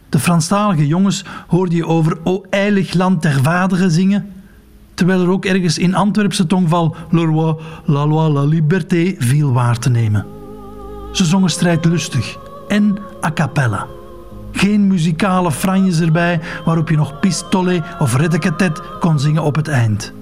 De 0.09 0.19
Franstalige 0.19 0.87
jongens 0.87 1.25
hoorde 1.47 1.77
je 1.77 1.87
over 1.87 2.19
O 2.25 2.45
eilig 2.51 2.95
land 2.95 3.23
der 3.23 3.43
vaderen 3.43 3.91
zingen 3.91 4.33
terwijl 5.01 5.23
er 5.23 5.31
ook 5.31 5.45
ergens 5.45 5.79
in 5.79 5.95
Antwerpse 5.95 6.47
tongval 6.47 6.97
Le 7.11 7.25
roi, 7.25 7.55
la 7.85 8.07
loi, 8.07 8.33
la 8.33 8.43
liberté 8.43 9.15
viel 9.19 9.53
waar 9.53 9.79
te 9.79 9.91
nemen. 9.91 10.27
Ze 11.13 11.25
zongen 11.25 11.51
strijdlustig 11.51 12.39
en 12.69 12.99
a 13.25 13.33
cappella. 13.33 13.87
Geen 14.53 14.87
muzikale 14.87 15.53
franjes 15.53 16.01
erbij 16.01 16.41
waarop 16.65 16.89
je 16.89 16.97
nog 16.97 17.21
pistolet 17.21 17.83
of 17.99 18.17
reddeketet 18.17 18.83
kon 18.99 19.19
zingen 19.19 19.43
op 19.43 19.55
het 19.55 19.69
eind. 19.69 20.13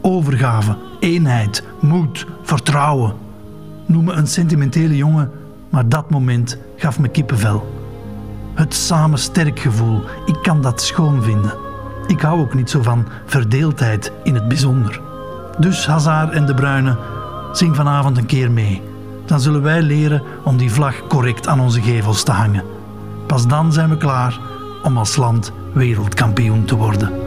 Overgave, 0.00 0.76
eenheid, 1.00 1.64
moed, 1.80 2.26
vertrouwen. 2.42 3.14
Noem 3.86 4.04
me 4.04 4.12
een 4.12 4.26
sentimentele 4.26 4.96
jongen, 4.96 5.30
maar 5.70 5.88
dat 5.88 6.10
moment 6.10 6.58
gaf 6.76 6.98
me 6.98 7.08
kippenvel. 7.08 7.84
Het 8.54 8.74
samen 8.74 9.18
sterk 9.18 9.58
gevoel, 9.58 10.02
ik 10.26 10.36
kan 10.42 10.62
dat 10.62 10.82
schoon 10.82 11.22
vinden. 11.22 11.65
Ik 12.06 12.20
hou 12.20 12.40
ook 12.40 12.54
niet 12.54 12.70
zo 12.70 12.82
van 12.82 13.06
verdeeldheid 13.24 14.12
in 14.22 14.34
het 14.34 14.48
bijzonder. 14.48 15.00
Dus 15.58 15.86
Hazard 15.86 16.32
en 16.32 16.46
De 16.46 16.54
Bruyne, 16.54 16.96
zing 17.52 17.76
vanavond 17.76 18.16
een 18.16 18.26
keer 18.26 18.50
mee. 18.50 18.82
Dan 19.24 19.40
zullen 19.40 19.62
wij 19.62 19.82
leren 19.82 20.22
om 20.42 20.56
die 20.56 20.72
vlag 20.72 21.06
correct 21.06 21.48
aan 21.48 21.60
onze 21.60 21.82
gevels 21.82 22.22
te 22.22 22.32
hangen. 22.32 22.64
Pas 23.26 23.46
dan 23.46 23.72
zijn 23.72 23.88
we 23.88 23.96
klaar 23.96 24.38
om 24.82 24.98
als 24.98 25.16
land 25.16 25.52
wereldkampioen 25.72 26.64
te 26.64 26.76
worden. 26.76 27.25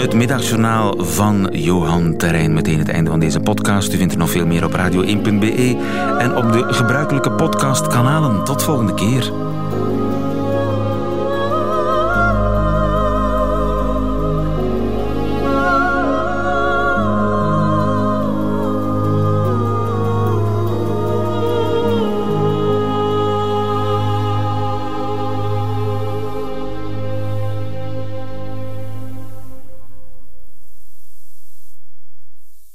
Het 0.00 0.14
middagjournaal 0.14 0.94
van 1.04 1.48
Johan 1.52 2.16
Terrein. 2.16 2.52
Meteen 2.52 2.78
het 2.78 2.88
einde 2.88 3.10
van 3.10 3.20
deze 3.20 3.40
podcast. 3.40 3.92
U 3.92 3.96
vindt 3.96 4.12
er 4.12 4.18
nog 4.18 4.30
veel 4.30 4.46
meer 4.46 4.64
op 4.64 4.72
radio1.be 4.72 5.76
en 6.18 6.36
op 6.36 6.52
de 6.52 6.72
gebruikelijke 6.72 7.32
podcastkanalen. 7.32 8.44
Tot 8.44 8.62
volgende 8.62 8.94
keer. 8.94 9.32